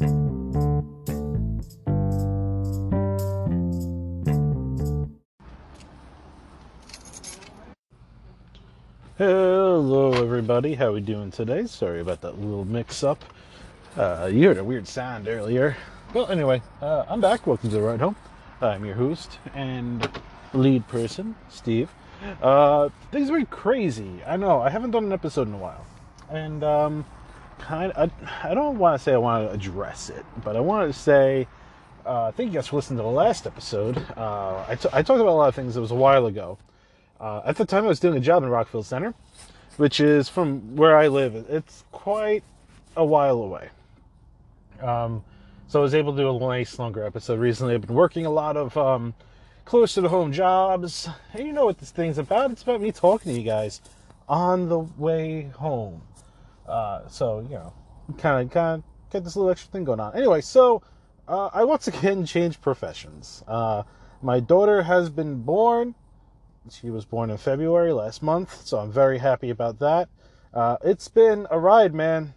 Hello, 0.00 0.14
everybody. 10.14 10.76
How 10.76 10.92
we 10.92 11.02
doing 11.02 11.30
today? 11.30 11.66
Sorry 11.66 12.00
about 12.00 12.22
that 12.22 12.40
little 12.40 12.64
mix-up. 12.64 13.22
Uh, 13.94 14.30
you 14.32 14.48
heard 14.48 14.56
a 14.56 14.64
weird 14.64 14.88
sound 14.88 15.28
earlier. 15.28 15.76
Well, 16.14 16.28
anyway, 16.28 16.62
uh, 16.80 17.04
I'm 17.06 17.20
back. 17.20 17.46
Welcome 17.46 17.68
to 17.68 17.76
the 17.76 17.82
ride 17.82 18.00
home. 18.00 18.16
I'm 18.62 18.86
your 18.86 18.94
host 18.94 19.38
and 19.54 20.08
lead 20.54 20.88
person, 20.88 21.34
Steve. 21.50 21.90
Uh, 22.40 22.88
things 23.12 23.28
are 23.28 23.44
crazy. 23.44 24.22
I 24.26 24.38
know. 24.38 24.62
I 24.62 24.70
haven't 24.70 24.92
done 24.92 25.04
an 25.04 25.12
episode 25.12 25.48
in 25.48 25.52
a 25.52 25.58
while, 25.58 25.84
and 26.30 26.64
um, 26.64 27.04
kind. 27.60 27.92
Of, 27.92 28.10
I, 28.22 28.50
I 28.50 28.54
don't 28.54 28.78
want 28.78 28.98
to 28.98 29.02
say 29.02 29.12
I 29.12 29.18
want 29.18 29.48
to 29.48 29.54
address 29.54 30.10
it, 30.10 30.24
but 30.44 30.56
I 30.56 30.60
wanted 30.60 30.88
to 30.88 30.98
say. 30.98 31.46
Uh, 32.04 32.32
thank 32.32 32.48
you 32.50 32.54
guys 32.54 32.66
for 32.66 32.76
listening 32.76 32.96
to 32.96 33.02
the 33.02 33.08
last 33.08 33.46
episode. 33.46 33.98
Uh, 34.16 34.64
I, 34.66 34.74
t- 34.74 34.88
I 34.90 35.02
talked 35.02 35.20
about 35.20 35.28
a 35.28 35.32
lot 35.32 35.48
of 35.48 35.54
things. 35.54 35.76
It 35.76 35.80
was 35.80 35.90
a 35.90 35.94
while 35.94 36.26
ago. 36.26 36.56
Uh, 37.20 37.42
at 37.44 37.56
the 37.56 37.66
time, 37.66 37.84
I 37.84 37.88
was 37.88 38.00
doing 38.00 38.16
a 38.16 38.20
job 38.20 38.42
in 38.42 38.48
Rockville 38.48 38.82
Center, 38.82 39.12
which 39.76 40.00
is 40.00 40.28
from 40.28 40.76
where 40.76 40.96
I 40.96 41.08
live. 41.08 41.34
It's 41.50 41.84
quite 41.92 42.42
a 42.96 43.04
while 43.04 43.36
away. 43.42 43.68
Um, 44.80 45.22
so 45.68 45.78
I 45.78 45.82
was 45.82 45.94
able 45.94 46.12
to 46.16 46.22
do 46.22 46.34
a 46.34 46.38
nice 46.40 46.78
longer 46.78 47.04
episode 47.04 47.38
recently. 47.38 47.74
I've 47.74 47.82
been 47.82 47.94
working 47.94 48.26
a 48.26 48.30
lot 48.30 48.56
of 48.56 48.76
um, 48.76 49.14
close 49.66 49.94
to 49.94 50.00
the 50.00 50.08
home 50.08 50.32
jobs, 50.32 51.08
and 51.34 51.46
you 51.46 51.52
know 51.52 51.66
what 51.66 51.78
this 51.78 51.90
thing's 51.90 52.18
about. 52.18 52.50
It's 52.50 52.62
about 52.62 52.80
me 52.80 52.90
talking 52.90 53.32
to 53.32 53.38
you 53.38 53.44
guys 53.44 53.80
on 54.28 54.68
the 54.68 54.78
way 54.78 55.50
home. 55.56 56.02
Uh, 56.70 57.08
so 57.08 57.40
you 57.40 57.56
know, 57.56 57.72
kind 58.18 58.46
of 58.46 58.52
kind 58.52 58.82
of 58.82 59.10
get 59.10 59.24
this 59.24 59.36
little 59.36 59.50
extra 59.50 59.70
thing 59.70 59.84
going 59.84 60.00
on. 60.00 60.14
Anyway, 60.16 60.40
so 60.40 60.82
uh, 61.28 61.50
I 61.52 61.64
once 61.64 61.88
again 61.92 62.24
changed 62.24 62.60
professions. 62.62 63.42
Uh, 63.46 63.82
my 64.22 64.40
daughter 64.40 64.82
has 64.82 65.08
been 65.10 65.42
born 65.42 65.94
she 66.68 66.90
was 66.90 67.04
born 67.04 67.30
in 67.30 67.36
February 67.36 67.92
last 67.92 68.22
month, 68.22 68.66
so 68.66 68.78
I'm 68.78 68.92
very 68.92 69.18
happy 69.18 69.50
about 69.50 69.78
that. 69.78 70.08
Uh, 70.52 70.76
it's 70.84 71.08
been 71.08 71.46
a 71.50 71.58
ride, 71.58 71.94
man. 71.94 72.34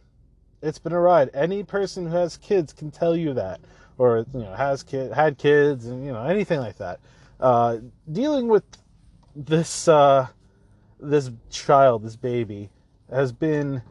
It's 0.61 0.80
been 0.80 0.94
a 0.94 1.00
ride. 1.00 1.30
Any 1.34 1.64
person 1.64 2.08
who 2.08 2.16
has 2.16 2.38
kids 2.38 2.72
can 2.72 2.89
tell 2.89 3.16
you 3.16 3.34
that, 3.34 3.59
or 3.98 4.26
you 4.34 4.39
know, 4.39 4.54
has 4.54 4.81
kid, 4.81 5.11
had 5.11 5.38
kids, 5.38 5.88
and 5.88 6.06
you 6.06 6.14
know, 6.14 6.23
anything 6.23 6.59
like 6.59 6.78
that. 6.78 7.00
Uh, 7.39 7.78
dealing 8.11 8.48
with 8.48 8.64
this 9.36 9.88
uh, 9.88 10.28
this 11.00 11.31
child, 11.50 12.04
this 12.04 12.16
baby, 12.16 12.70
has 13.11 13.34
been 13.34 13.81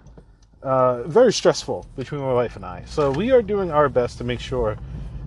uh, 0.63 1.03
very 1.05 1.33
stressful 1.33 1.87
between 1.97 2.21
my 2.21 2.33
wife 2.33 2.57
and 2.57 2.65
I. 2.65 2.85
So 2.87 3.11
we 3.11 3.31
are 3.31 3.43
doing 3.43 3.71
our 3.71 3.89
best 3.89 4.19
to 4.19 4.25
make 4.25 4.41
sure 4.41 4.77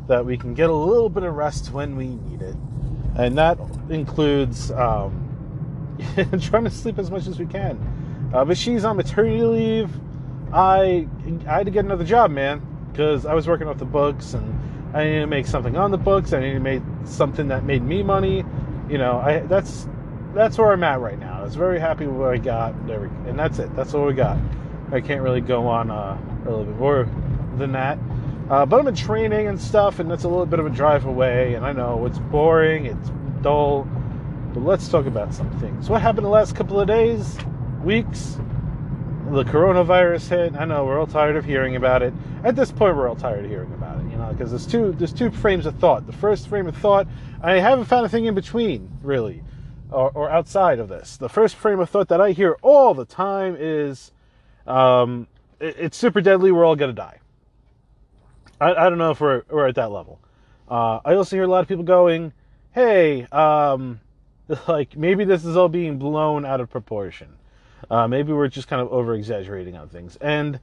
that 0.08 0.26
we 0.26 0.38
can 0.38 0.54
get 0.54 0.70
a 0.70 0.74
little 0.74 1.10
bit 1.10 1.24
of 1.24 1.36
rest 1.36 1.72
when 1.72 1.96
we 1.96 2.08
need 2.08 2.42
it 2.42 2.56
and 3.16 3.38
that 3.38 3.58
includes 3.90 4.72
um, 4.72 5.98
trying 6.42 6.66
to 6.66 6.70
sleep 6.70 7.00
as 7.00 7.10
much 7.10 7.28
as 7.28 7.40
we 7.40 7.46
can. 7.46 8.32
Uh, 8.34 8.44
but 8.44 8.58
she's 8.58 8.84
on 8.84 8.98
maternity 8.98 9.42
leave. 9.42 9.90
I 10.54 11.08
I 11.48 11.58
had 11.58 11.66
to 11.66 11.72
get 11.72 11.86
another 11.86 12.04
job, 12.04 12.32
man, 12.32 12.62
because 12.92 13.26
I 13.26 13.34
was 13.34 13.48
working 13.48 13.68
off 13.68 13.78
the 13.78 13.86
books, 13.86 14.34
and 14.34 14.96
I 14.96 15.06
needed 15.06 15.22
to 15.22 15.28
make 15.28 15.48
something 15.48 15.78
on 15.78 15.92
the 15.92 15.98
books. 15.98 16.34
I 16.34 16.40
needed 16.40 16.56
to 16.56 16.60
make 16.60 16.82
something 17.06 17.48
that 17.48 17.64
made 17.64 17.84
me 17.84 18.04
money. 18.04 18.44
You 18.90 18.98
know, 18.98 19.20
I 19.20 19.40
that's 19.40 19.88
that's 20.34 20.58
where 20.58 20.74
I'm 20.74 20.84
at 20.84 21.00
right 21.00 21.18
now. 21.18 21.40
I 21.40 21.44
was 21.44 21.56
very 21.56 21.80
happy 21.80 22.06
with 22.06 22.18
what 22.18 22.34
I 22.34 22.38
got, 22.38 22.74
and 22.74 23.40
that's 23.40 23.60
it. 23.60 23.74
That's 23.76 23.94
all 23.94 24.06
we 24.06 24.14
got. 24.14 24.38
I 24.92 25.02
can't 25.02 25.22
really 25.22 25.42
go 25.42 25.68
on 25.68 25.90
uh, 25.90 26.18
a 26.46 26.50
little 26.50 26.66
bit 26.66 26.78
more 26.78 27.10
than 27.58 27.72
that. 27.74 27.98
Uh, 28.50 28.66
but 28.66 28.80
I'm 28.80 28.88
in 28.88 28.96
training 28.96 29.48
and 29.48 29.60
stuff, 29.60 30.00
and 30.00 30.10
that's 30.10 30.24
a 30.24 30.28
little 30.28 30.46
bit 30.46 30.60
of 30.60 30.68
a 30.68 30.70
drive 30.70 31.06
away. 31.06 31.56
And 31.56 31.66
I 31.66 31.72
know 31.72 32.06
it's 32.06 32.20
boring, 32.20 32.86
it's 32.86 33.12
dull, 33.42 33.88
but 34.54 34.62
let's 34.62 34.88
talk 34.88 35.08
about 35.08 35.34
some 35.34 35.50
things. 35.60 35.90
What 35.90 36.02
happened 36.02 36.26
the 36.26 36.30
last 36.30 36.56
couple 36.56 36.80
of 36.80 36.88
days, 36.88 37.38
weeks? 37.84 38.38
The 39.32 39.44
coronavirus 39.44 40.30
hit. 40.30 40.56
I 40.56 40.66
know 40.66 40.86
we're 40.86 41.00
all 41.00 41.08
tired 41.08 41.36
of 41.36 41.46
hearing 41.46 41.76
about 41.76 42.04
it. 42.04 42.14
At 42.44 42.56
this 42.56 42.72
point, 42.72 42.96
we're 42.96 43.10
all 43.10 43.16
tired 43.16 43.44
of 43.44 43.50
hearing 43.50 43.74
about 43.74 44.00
it, 44.00 44.12
you 44.12 44.18
know, 44.18 44.32
because 44.32 44.52
there's 44.52 44.68
two 44.68 44.92
there's 44.92 45.12
two 45.12 45.32
frames 45.32 45.66
of 45.66 45.76
thought. 45.80 46.06
The 46.06 46.14
first 46.14 46.48
frame 46.48 46.68
of 46.68 46.78
thought, 46.78 47.08
I 47.42 47.54
haven't 47.54 47.86
found 47.86 48.06
a 48.06 48.10
thing 48.10 48.26
in 48.26 48.36
between, 48.36 48.88
really, 49.02 49.42
or, 49.90 50.12
or 50.12 50.30
outside 50.30 50.78
of 50.78 50.90
this. 50.90 51.18
The 51.18 51.28
first 51.28 51.56
frame 51.56 51.80
of 51.80 51.90
thought 51.90 52.08
that 52.10 52.22
I 52.22 52.34
hear 52.34 52.56
all 52.62 52.94
the 52.94 53.06
time 53.06 53.58
is, 53.60 54.12
um, 54.68 55.28
it, 55.60 55.76
it's 55.80 55.98
super 55.98 56.22
deadly. 56.22 56.52
We're 56.52 56.66
all 56.66 56.76
gonna 56.76 56.94
die 56.94 57.20
I, 58.60 58.74
I 58.74 58.90
don't 58.90 58.98
know 58.98 59.12
if 59.12 59.20
we're, 59.20 59.44
we're 59.50 59.68
at 59.68 59.76
that 59.76 59.92
level. 59.92 60.20
Uh, 60.70 61.00
I 61.06 61.16
also 61.16 61.36
hear 61.36 61.44
a 61.44 61.48
lot 61.48 61.60
of 61.60 61.68
people 61.68 61.84
going, 61.84 62.34
hey, 62.72 63.24
um, 63.26 64.00
like 64.68 64.96
maybe 64.96 65.26
this 65.26 65.46
is 65.46 65.58
all 65.58 65.70
being 65.70 65.98
blown 65.98 66.46
out 66.46 66.62
of 66.62 66.70
proportion. 66.70 67.30
Uh, 67.90 68.08
maybe 68.08 68.34
we're 68.34 68.48
just 68.48 68.68
kind 68.68 68.82
of 68.82 68.92
over 68.92 69.14
exaggerating 69.14 69.76
on 69.76 69.90
things. 69.90 70.18
And 70.22 70.60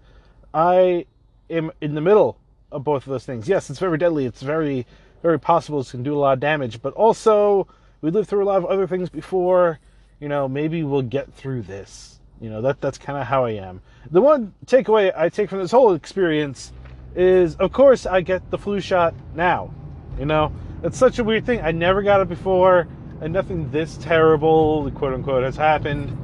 I 0.52 1.06
am 1.50 1.70
in 1.80 1.94
the 1.94 2.00
middle 2.00 2.38
of 2.72 2.82
both 2.84 3.06
of 3.06 3.10
those 3.10 3.24
things. 3.24 3.48
Yes, 3.48 3.70
it's 3.70 3.78
very 3.78 3.98
deadly. 3.98 4.24
It's 4.24 4.42
very, 4.42 4.86
very 5.22 5.38
possible 5.38 5.80
it 5.80 5.88
can 5.88 6.02
do 6.02 6.16
a 6.16 6.18
lot 6.18 6.32
of 6.32 6.40
damage. 6.40 6.82
But 6.82 6.94
also, 6.94 7.68
we 8.00 8.10
lived 8.10 8.28
through 8.28 8.42
a 8.42 8.46
lot 8.46 8.56
of 8.56 8.64
other 8.64 8.86
things 8.86 9.08
before. 9.08 9.78
You 10.18 10.28
know, 10.28 10.48
maybe 10.48 10.82
we'll 10.82 11.02
get 11.02 11.32
through 11.32 11.62
this. 11.62 12.20
You 12.42 12.50
know, 12.50 12.60
that 12.62 12.80
that's 12.80 12.98
kind 12.98 13.16
of 13.16 13.26
how 13.26 13.44
I 13.44 13.52
am. 13.52 13.80
The 14.10 14.20
one 14.20 14.52
takeaway 14.66 15.12
I 15.16 15.28
take 15.28 15.48
from 15.48 15.60
this 15.60 15.70
whole 15.70 15.94
experience 15.94 16.72
is 17.14 17.54
of 17.56 17.72
course 17.72 18.04
I 18.04 18.20
get 18.20 18.50
the 18.50 18.58
flu 18.58 18.80
shot 18.80 19.14
now. 19.36 19.72
You 20.18 20.26
know, 20.26 20.52
it's 20.82 20.98
such 20.98 21.20
a 21.20 21.24
weird 21.24 21.46
thing. 21.46 21.60
I 21.60 21.70
never 21.70 22.02
got 22.02 22.20
it 22.20 22.28
before, 22.28 22.88
and 23.20 23.32
nothing 23.32 23.70
this 23.70 23.96
terrible, 23.98 24.90
quote 24.90 25.14
unquote, 25.14 25.44
has 25.44 25.56
happened. 25.56 26.18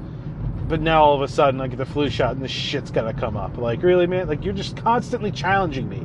But 0.69 0.81
now 0.81 1.05
all 1.05 1.15
of 1.15 1.23
a 1.23 1.29
sudden 1.29 1.61
I 1.61 1.69
get 1.69 1.79
the 1.79 1.87
flu 1.87 2.11
shot 2.11 2.33
and 2.33 2.43
the 2.43 2.49
shit's 2.49 2.91
gotta 2.91 3.15
come 3.15 3.37
up. 3.37 3.57
Like, 3.57 3.85
really, 3.85 4.09
man? 4.09 4.27
Like, 4.27 4.45
you're 4.45 4.53
just 4.53 4.77
constantly 4.77 5.31
challenging 5.31 5.89
me. 5.89 6.05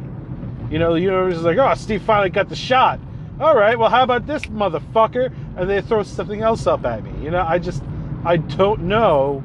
You 0.69 0.77
know, 0.77 0.93
the 0.93 1.01
universe 1.01 1.37
is 1.37 1.43
like, 1.43 1.57
oh, 1.57 1.73
Steve 1.73 2.03
finally 2.03 2.29
got 2.29 2.49
the 2.49 2.55
shot. 2.55 2.99
All 3.41 3.55
right, 3.55 3.77
well, 3.77 3.89
how 3.89 4.03
about 4.03 4.27
this 4.27 4.43
motherfucker? 4.43 5.33
And 5.57 5.67
they 5.67 5.81
throw 5.81 6.03
something 6.03 6.41
else 6.41 6.67
up 6.67 6.85
at 6.85 7.03
me. 7.03 7.11
You 7.23 7.31
know, 7.31 7.41
I 7.41 7.57
just, 7.57 7.83
I 8.23 8.37
don't 8.37 8.83
know. 8.83 9.43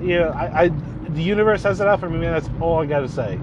You 0.00 0.18
know, 0.20 0.30
I, 0.30 0.64
I 0.64 0.68
the 1.08 1.22
universe 1.22 1.62
has 1.62 1.80
it 1.80 1.86
out 1.86 2.00
for 2.00 2.10
me, 2.10 2.18
man. 2.18 2.32
That's 2.32 2.50
all 2.60 2.82
I 2.82 2.86
gotta 2.86 3.08
say 3.08 3.38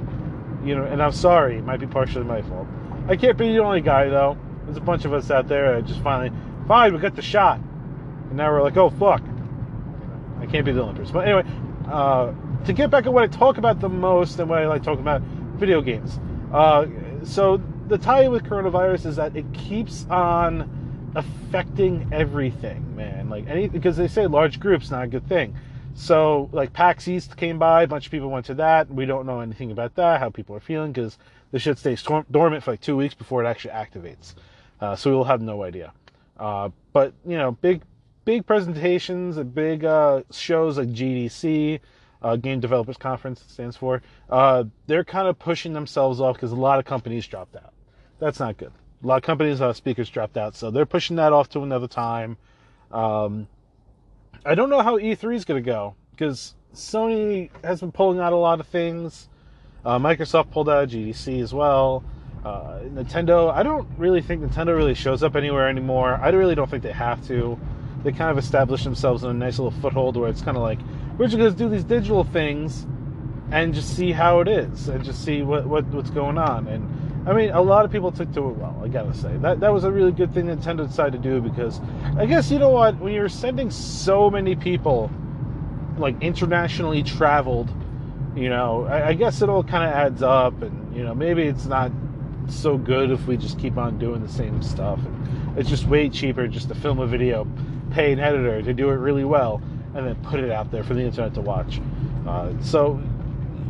you 0.66 0.76
know, 0.76 0.84
and 0.84 1.02
I'm 1.02 1.12
sorry, 1.12 1.58
it 1.58 1.64
might 1.64 1.80
be 1.80 1.86
partially 1.86 2.26
my 2.26 2.42
fault. 2.42 2.68
I 3.08 3.16
can't 3.16 3.38
be 3.38 3.54
the 3.54 3.60
only 3.60 3.82
guy 3.82 4.10
though. 4.10 4.38
There's 4.66 4.78
a 4.78 4.82
bunch 4.82 5.06
of 5.06 5.14
us 5.14 5.30
out 5.30 5.48
there 5.48 5.76
that 5.76 5.88
just 5.88 6.02
finally, 6.02 6.36
fine, 6.68 6.94
we 6.94 7.00
got 7.00 7.16
the 7.16 7.22
shot, 7.22 7.60
and 7.60 8.34
now 8.34 8.52
we're 8.52 8.64
like, 8.64 8.76
oh 8.76 8.90
fuck, 8.90 9.22
I 10.40 10.48
can't 10.48 10.66
be 10.66 10.72
the 10.72 10.82
only 10.82 10.96
person. 10.96 11.14
But 11.14 11.28
anyway, 11.28 11.46
uh, 11.88 12.34
to 12.66 12.74
get 12.74 12.90
back 12.90 13.06
at 13.06 13.14
what 13.14 13.24
I 13.24 13.28
talk 13.28 13.58
about 13.58 13.80
the 13.80 13.90
most 13.90 14.40
and 14.40 14.50
what 14.50 14.60
I 14.60 14.68
like 14.68 14.82
talking 14.82 15.02
about, 15.02 15.22
video 15.22 15.82
games. 15.82 16.20
Uh, 16.52 16.88
so 17.24 17.62
the 17.88 17.98
tie 18.00 18.28
with 18.28 18.44
coronavirus 18.44 19.06
is 19.06 19.16
that 19.18 19.36
it 19.36 19.46
keeps 19.54 20.08
on 20.10 21.12
affecting 21.16 22.10
everything, 22.12 22.96
man. 22.96 23.30
Like 23.30 23.48
any 23.48 23.68
because 23.68 23.98
they 23.98 24.08
say 24.08 24.26
large 24.26 24.60
groups 24.60 24.90
not 24.90 25.04
a 25.04 25.08
good 25.08 25.28
thing. 25.30 25.56
So, 25.96 26.50
like 26.52 26.74
PAX 26.74 27.08
East 27.08 27.38
came 27.38 27.58
by, 27.58 27.84
a 27.84 27.88
bunch 27.88 28.06
of 28.06 28.12
people 28.12 28.30
went 28.30 28.46
to 28.48 28.54
that. 28.56 28.90
We 28.90 29.06
don't 29.06 29.26
know 29.26 29.40
anything 29.40 29.72
about 29.72 29.96
that, 29.96 30.20
how 30.20 30.30
people 30.30 30.56
are 30.56 30.60
feeling, 30.60 30.92
because 30.92 31.18
the 31.52 31.60
shit 31.60 31.80
stays 31.80 32.04
dormant 32.04 32.64
for 32.64 32.72
like 32.72 32.82
two 32.82 32.98
weeks 32.98 33.16
before 33.16 33.44
it 33.44 33.48
actually 33.48 33.74
activates. 33.74 34.36
Uh, 34.82 34.96
so 34.96 35.10
we 35.10 35.16
will 35.16 35.24
have 35.24 35.42
no 35.42 35.64
idea. 35.64 35.94
Uh, 36.38 36.70
but 36.92 37.14
you 37.26 37.38
know, 37.38 37.54
big, 37.54 37.82
big 38.26 38.46
presentations, 38.46 39.38
and 39.38 39.56
big 39.56 39.86
uh, 39.86 40.24
shows 40.32 40.78
like 40.78 40.90
GDC, 40.90 41.80
uh, 42.22 42.36
Game 42.36 42.60
Developers 42.60 42.98
Conference 42.98 43.44
stands 43.48 43.78
for. 43.78 44.02
Uh, 44.30 44.66
they're 44.88 45.06
kind 45.06 45.30
of 45.30 45.40
pushing 45.40 45.72
themselves 45.72 46.20
off 46.20 46.36
because 46.36 46.52
a 46.52 46.56
lot 46.56 46.78
of 46.78 46.84
companies 46.84 47.26
dropped 47.26 47.56
out. 47.56 47.72
That's 48.20 48.40
not 48.40 48.58
good. 48.58 48.74
A 49.02 49.08
lot 49.08 49.18
of 49.18 49.24
companies, 49.24 49.62
uh, 49.62 49.72
speakers 49.72 50.10
dropped 50.10 50.36
out, 50.36 50.56
so 50.56 50.72
they're 50.72 50.86
pushing 50.86 51.16
that 51.16 51.32
off 51.32 51.48
to 51.50 51.62
another 51.62 51.88
time. 51.88 52.36
Um, 52.92 53.48
I 54.48 54.54
don't 54.54 54.70
know 54.70 54.82
how 54.82 55.00
E3 55.00 55.36
is 55.36 55.44
going 55.44 55.64
to 55.64 55.66
go 55.66 55.96
because 56.12 56.54
Sony 56.76 57.50
has 57.64 57.80
been 57.80 57.92
pulling 57.92 58.20
out 58.20 58.32
a 58.32 58.38
lot 58.38 58.60
of 58.60 58.68
things. 58.68 59.28
Uh, 59.84 59.98
Microsoft 59.98 60.52
pulled 60.52 60.70
out 60.70 60.90
GDC 60.90 61.42
as 61.42 61.52
well. 61.52 62.04
Uh, 62.44 62.82
Nintendo, 62.84 63.52
I 63.52 63.64
don't 63.64 63.88
really 63.98 64.22
think 64.22 64.44
Nintendo 64.44 64.78
really 64.78 64.94
shows 64.94 65.24
up 65.24 65.36
anywhere 65.36 65.68
anymore. 65.68 66.20
I 66.22 66.30
really 66.30 66.54
don't 66.54 66.70
think 66.70 66.84
they 66.84 66.92
have 66.92 67.26
to. 67.28 67.60
They 68.04 68.12
kind 68.12 68.30
of 68.30 68.38
established 68.38 68.84
themselves 68.84 69.24
in 69.24 69.32
a 69.32 69.34
nice 69.34 69.58
little 69.58 69.80
foothold 69.82 70.16
where 70.16 70.30
it's 70.30 70.44
kind 70.44 70.58
of 70.58 70.62
like, 70.62 70.78
we're 71.18 71.26
just 71.26 71.38
going 71.38 71.52
to 71.52 71.58
do 71.58 71.68
these 71.68 71.84
digital 71.84 72.24
things 72.24 72.86
and 73.50 73.74
just 73.74 73.96
see 73.96 74.12
how 74.12 74.42
it 74.42 74.48
is 74.48 74.90
and 74.90 75.04
just 75.04 75.24
see 75.26 75.42
what, 75.42 75.66
what 75.66 75.86
what's 75.88 76.12
going 76.12 76.38
on. 76.38 76.68
And 76.68 77.05
I 77.26 77.34
mean, 77.34 77.50
a 77.52 77.62
lot 77.62 77.86
of 77.86 77.92
people 77.92 78.12
took 78.12 78.32
to 78.34 78.50
it 78.50 78.58
well. 78.58 78.80
I 78.84 78.88
gotta 78.88 79.14
say 79.14 79.36
that 79.38 79.60
that 79.62 79.74
was 79.74 79.84
a 79.84 79.92
really 79.92 80.12
good 80.12 80.34
thing 80.34 80.46
Nintendo 80.46 80.88
decided 80.88 81.24
to 81.24 81.30
do 81.30 81.42
because 81.42 81.82
I 82.18 82.26
guess 82.26 82.52
you 82.52 82.60
know 82.60 82.70
what 82.70 83.00
when 83.00 83.14
you're 83.14 83.30
sending 83.30 83.72
so 83.72 84.30
many 84.30 84.56
people 84.56 85.10
like 85.98 86.22
internationally 86.22 87.04
traveled 87.04 87.72
You 88.36 88.50
know, 88.50 88.86
I, 88.86 89.10
I 89.10 89.14
guess 89.14 89.42
it 89.42 89.50
all 89.50 89.64
kind 89.64 89.90
of 89.90 89.96
adds 89.96 90.22
up, 90.22 90.62
and 90.62 90.96
you 90.96 91.04
know, 91.04 91.16
maybe 91.16 91.44
it's 91.44 91.66
not 91.66 91.92
so 92.50 92.78
good 92.78 93.10
if 93.12 93.26
we 93.28 93.38
just 93.38 93.58
keep 93.58 93.78
on 93.78 93.98
doing 93.98 94.22
the 94.22 94.30
same 94.32 94.62
stuff. 94.62 95.00
And 95.06 95.58
it's 95.58 95.70
just 95.70 95.86
way 95.86 96.10
cheaper 96.10 96.48
just 96.48 96.68
to 96.68 96.76
film 96.76 97.00
a 97.00 97.08
video, 97.08 97.48
pay 97.92 98.12
an 98.12 98.20
editor 98.20 98.62
to 98.62 98.74
do 98.74 98.90
it 98.90 98.96
really 98.96 99.24
well, 99.24 99.62
and 99.94 100.06
then 100.06 100.16
put 100.24 100.42
it 100.42 100.52
out 100.52 100.70
there 100.70 100.84
for 100.84 100.94
the 100.94 101.02
internet 101.02 101.34
to 101.36 101.42
watch. 101.42 101.80
Uh, 102.28 102.52
so 102.62 102.96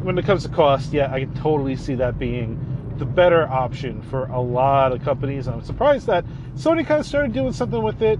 when 0.01 0.18
it 0.18 0.25
comes 0.25 0.44
to 0.44 0.50
cost, 0.50 0.92
yeah, 0.94 1.13
I 1.13 1.19
can 1.19 1.34
totally 1.36 1.75
see 1.75 1.96
that 1.96 2.18
being 2.18 2.60
the 2.97 3.06
better 3.06 3.47
option 3.47 4.01
for 4.03 4.25
a 4.27 4.39
lot 4.39 4.92
of 4.92 5.03
companies. 5.03 5.47
I'm 5.47 5.62
surprised 5.62 6.07
that 6.07 6.25
Sony 6.56 6.86
kind 6.86 7.00
of 7.00 7.06
started 7.06 7.33
doing 7.33 7.53
something 7.53 7.81
with 7.81 8.01
it, 8.01 8.19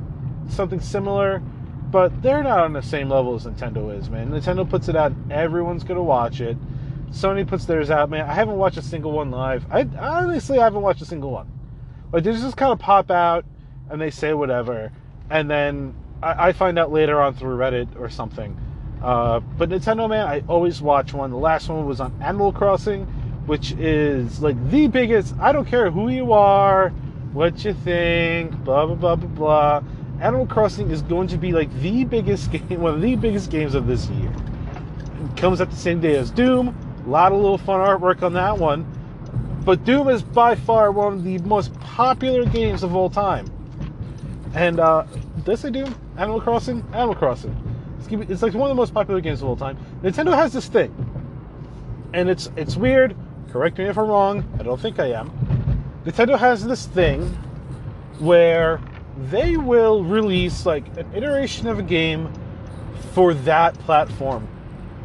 something 0.50 0.80
similar, 0.80 1.40
but 1.92 2.22
they're 2.22 2.44
not 2.44 2.60
on 2.60 2.74
the 2.74 2.82
same 2.82 3.10
level 3.10 3.36
as 3.36 3.46
Nintendo 3.46 3.98
is, 3.98 4.10
man. 4.10 4.30
Nintendo 4.30 4.70
puts 4.70 4.90
it 4.90 4.96
out, 4.96 5.14
everyone's 5.30 5.84
gonna 5.84 6.04
watch 6.04 6.42
it. 6.42 6.58
Sony 7.10 7.48
puts 7.48 7.66
theirs 7.66 7.90
out, 7.90 8.10
man. 8.10 8.28
I 8.30 8.34
haven't 8.34 8.58
watched 8.58 8.78
a 8.78 8.82
single 8.82 9.12
one 9.12 9.32
live. 9.32 9.66
I 9.72 9.88
honestly 9.98 10.60
I 10.60 10.64
haven't 10.64 10.82
watched 10.82 11.02
a 11.02 11.06
single 11.06 11.32
one. 11.32 11.50
Like 12.12 12.24
they 12.24 12.34
just 12.34 12.58
kind 12.58 12.74
of 12.74 12.80
pop 12.80 13.10
out 13.10 13.46
and 13.90 14.02
they 14.02 14.10
say 14.10 14.34
whatever, 14.34 14.92
and 15.30 15.50
then 15.50 15.96
I, 16.22 16.48
I 16.48 16.52
find 16.52 16.78
out 16.78 16.92
later 16.92 17.22
on 17.22 17.34
through 17.36 17.58
Reddit 17.58 17.98
or 18.00 18.10
something. 18.10 18.60
Uh, 19.02 19.40
but 19.40 19.70
Nintendo, 19.70 20.10
man, 20.10 20.26
I 20.28 20.44
always 20.48 20.82
watch 20.82 21.14
one. 21.14 21.30
The 21.30 21.38
last 21.38 21.70
one 21.70 21.86
was 21.86 22.02
on 22.02 22.20
Animal 22.22 22.52
Crossing, 22.52 23.08
which 23.46 23.72
is 23.74 24.42
like 24.42 24.56
the 24.70 24.88
biggest. 24.88 25.36
I 25.40 25.52
don't 25.52 25.66
care 25.66 25.92
who 25.92 26.10
you 26.10 26.34
are, 26.34 26.90
what 27.34 27.64
you 27.64 27.74
think, 27.74 28.52
blah 28.64 28.86
blah 28.86 28.96
blah 28.96 29.16
blah 29.16 29.30
blah. 29.30 29.84
Animal 30.22 30.48
Crossing 30.48 30.92
is 30.92 31.02
going 31.02 31.28
to 31.28 31.38
be 31.38 31.52
like 31.52 31.74
the 31.82 32.06
biggest 32.06 32.52
game, 32.52 32.82
one 32.82 32.96
of 32.96 33.02
the 33.02 33.16
biggest 33.16 33.52
games 33.52 33.76
of 33.76 33.88
this 33.88 34.08
year. 34.10 34.32
It 35.24 35.38
comes 35.38 35.62
at 35.62 35.70
the 35.70 35.78
same 35.78 36.00
day 36.00 36.16
as 36.16 36.32
Doom. 36.32 36.76
A 37.06 37.10
lot 37.10 37.32
of 37.32 37.40
little 37.40 37.58
fun 37.58 37.80
artwork 37.80 38.24
on 38.24 38.34
that 38.34 38.58
one. 38.58 38.86
But 39.64 39.84
Doom 39.84 40.10
is 40.10 40.22
by 40.22 40.56
far 40.56 40.92
one 40.92 41.14
of 41.14 41.24
the 41.24 41.40
most 41.40 41.78
popular 41.80 42.46
games 42.46 42.84
of 42.84 42.96
all 42.96 43.10
time. 43.10 43.52
And 44.54 44.80
uh, 44.80 45.06
did 45.44 45.50
I 45.50 45.56
say 45.56 45.70
Doom? 45.72 45.96
Animal 46.18 46.40
Crossing? 46.40 46.84
Animal 46.94 47.16
Crossing. 47.16 47.56
It's, 48.00 48.32
it's 48.32 48.42
like 48.42 48.54
one 48.54 48.70
of 48.70 48.76
the 48.76 48.80
most 48.80 48.94
popular 48.94 49.20
games 49.22 49.42
of 49.42 49.48
all 49.50 49.56
time. 49.56 49.78
Nintendo 50.02 50.34
has 50.36 50.54
this 50.54 50.68
thing, 50.68 50.94
and 52.14 52.30
it's 52.30 52.50
it's 52.56 52.76
weird. 52.76 53.16
Correct 53.56 53.78
me 53.78 53.86
if 53.86 53.98
I'm 53.98 54.10
wrong. 54.10 54.44
I 54.60 54.64
don't 54.64 54.82
think 54.82 55.00
I 55.00 55.14
am. 55.14 55.32
Nintendo 56.06 56.38
has 56.38 56.66
this 56.66 56.88
thing 56.88 57.22
where 58.20 58.82
they 59.30 59.56
will 59.56 60.04
release 60.04 60.66
like 60.66 60.86
an 60.98 61.10
iteration 61.16 61.70
of 61.70 61.80
a 61.80 61.82
game 61.82 62.34
for 63.14 63.34
that 63.34 63.74
platform 63.80 64.46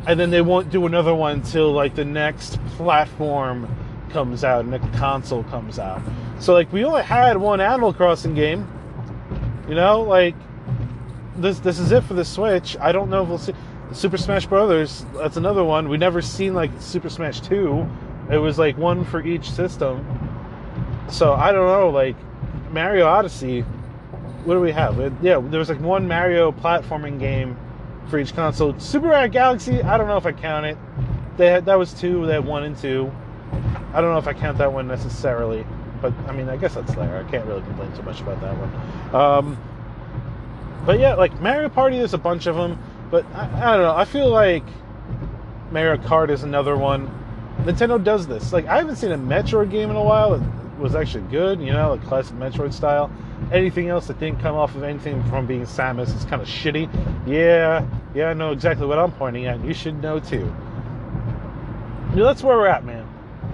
and 0.09 0.19
then 0.19 0.31
they 0.31 0.41
won't 0.41 0.69
do 0.69 0.85
another 0.87 1.15
one 1.15 1.35
until 1.35 1.71
like 1.71 1.95
the 1.95 2.05
next 2.05 2.59
platform 2.71 3.73
comes 4.11 4.43
out 4.43 4.65
and 4.65 4.73
the 4.73 4.81
console 4.99 5.45
comes 5.45 5.79
out. 5.79 6.03
So 6.41 6.53
like 6.53 6.73
we 6.73 6.85
only 6.85 7.05
had 7.05 7.37
one 7.37 7.61
Animal 7.61 7.93
Crossing 7.93 8.35
game. 8.35 8.67
You 9.69 9.77
know, 9.77 10.03
like 10.03 10.35
this 11.37 11.61
this 11.61 11.79
is 11.79 11.93
it 11.93 12.03
for 12.03 12.15
the 12.15 12.25
Switch. 12.25 12.77
I 12.81 12.91
don't 12.91 13.11
know 13.11 13.23
if 13.23 13.29
we'll 13.29 13.39
see 13.39 13.55
Super 13.93 14.17
Smash 14.17 14.47
Brothers. 14.47 15.07
That's 15.15 15.37
another 15.37 15.63
one. 15.63 15.89
We 15.89 15.99
never 15.99 16.21
seen 16.21 16.53
like 16.53 16.73
Super 16.81 17.09
Smash 17.09 17.41
2. 17.43 17.89
It 18.31 18.39
was 18.39 18.59
like 18.59 18.79
one 18.79 19.05
for 19.05 19.25
each 19.25 19.51
system. 19.51 20.07
So 21.09 21.33
I 21.35 21.53
don't 21.53 21.67
know, 21.67 21.91
like 21.91 22.17
Mario 22.71 23.07
Odyssey. 23.07 23.63
What 24.45 24.55
do 24.55 24.61
we 24.61 24.73
have? 24.73 24.99
Yeah, 25.23 25.41
there 25.41 25.59
was 25.59 25.69
like 25.69 25.81
one 25.81 26.09
Mario 26.09 26.53
platforming 26.53 27.19
game 27.19 27.57
for 28.09 28.19
each 28.19 28.35
console. 28.35 28.79
Super 28.79 29.09
Mario 29.09 29.29
Galaxy, 29.29 29.83
I 29.83 29.97
don't 29.99 30.07
know 30.07 30.17
if 30.17 30.27
I 30.27 30.33
count 30.33 30.67
it. 30.67 30.79
They 31.37 31.47
had 31.47 31.67
that 31.67 31.79
was 31.79 31.93
two. 31.93 32.27
They 32.27 32.35
had 32.35 32.45
one 32.45 32.65
and 32.65 32.77
two. 32.77 33.11
I 33.93 34.01
don't 34.01 34.13
know 34.13 34.19
if 34.19 34.29
I 34.29 34.33
count 34.33 34.59
that 34.59 34.73
one 34.73 34.87
necessarily, 34.87 35.67
but 36.01 36.13
I 36.29 36.33
mean, 36.33 36.49
I 36.49 36.57
guess 36.57 36.75
that's 36.75 36.95
there. 36.95 37.17
I 37.17 37.29
can't 37.31 37.45
really 37.47 37.63
complain 37.63 37.93
too 37.95 38.03
much 38.03 38.21
about 38.21 38.41
that 38.41 38.55
one. 38.57 39.15
Um, 39.15 39.59
but 40.87 40.99
yeah, 40.99 41.15
like 41.15 41.41
Mario 41.41 41.69
Party, 41.69 41.99
there's 41.99 42.15
a 42.15 42.19
bunch 42.19 42.47
of 42.47 42.57
them, 42.57 42.79
but 43.11 43.25
I, 43.35 43.45
I 43.45 43.77
don't 43.77 43.83
know. 43.83 43.97
I 43.97 44.05
feel 44.05 44.29
like 44.29 44.65
Mario 45.73 45.97
Kart 45.97 46.31
is 46.31 46.43
another 46.43 46.77
one. 46.77 47.20
Nintendo 47.65 48.03
does 48.03 48.27
this. 48.27 48.53
Like 48.53 48.67
I 48.67 48.79
haven't 48.79 48.97
seen 48.97 49.13
a 49.13 49.19
Metroid 49.19 49.71
game 49.71 49.91
in 49.91 49.97
a 49.97 50.03
while. 50.03 50.35
It 50.35 50.43
was 50.79 50.95
actually 50.95 51.25
good, 51.25 51.61
you 51.61 51.73
know, 51.73 51.91
like 51.91 52.05
classic 52.07 52.37
Metroid 52.37 52.73
style. 52.73 53.11
Anything 53.53 53.89
else 53.89 54.07
that 54.07 54.19
didn't 54.19 54.41
come 54.41 54.57
off 54.57 54.75
of 54.75 54.83
anything 54.83 55.23
from 55.25 55.47
being 55.47 55.63
Samus 55.63 56.15
is 56.17 56.25
kind 56.25 56.41
of 56.41 56.49
shitty. 56.49 56.89
Yeah, 57.27 57.87
yeah, 58.15 58.31
I 58.31 58.35
know 58.35 58.53
exactly 58.53 58.87
what 58.87 58.99
I'm 58.99 59.13
pointing 59.13 59.47
at. 59.47 59.63
You 59.65 59.75
should 59.75 60.01
know 60.01 60.21
too. 60.21 60.53
That's 62.15 62.43
where 62.43 62.57
we're 62.57 62.67
at, 62.67 62.85
man. 62.85 63.07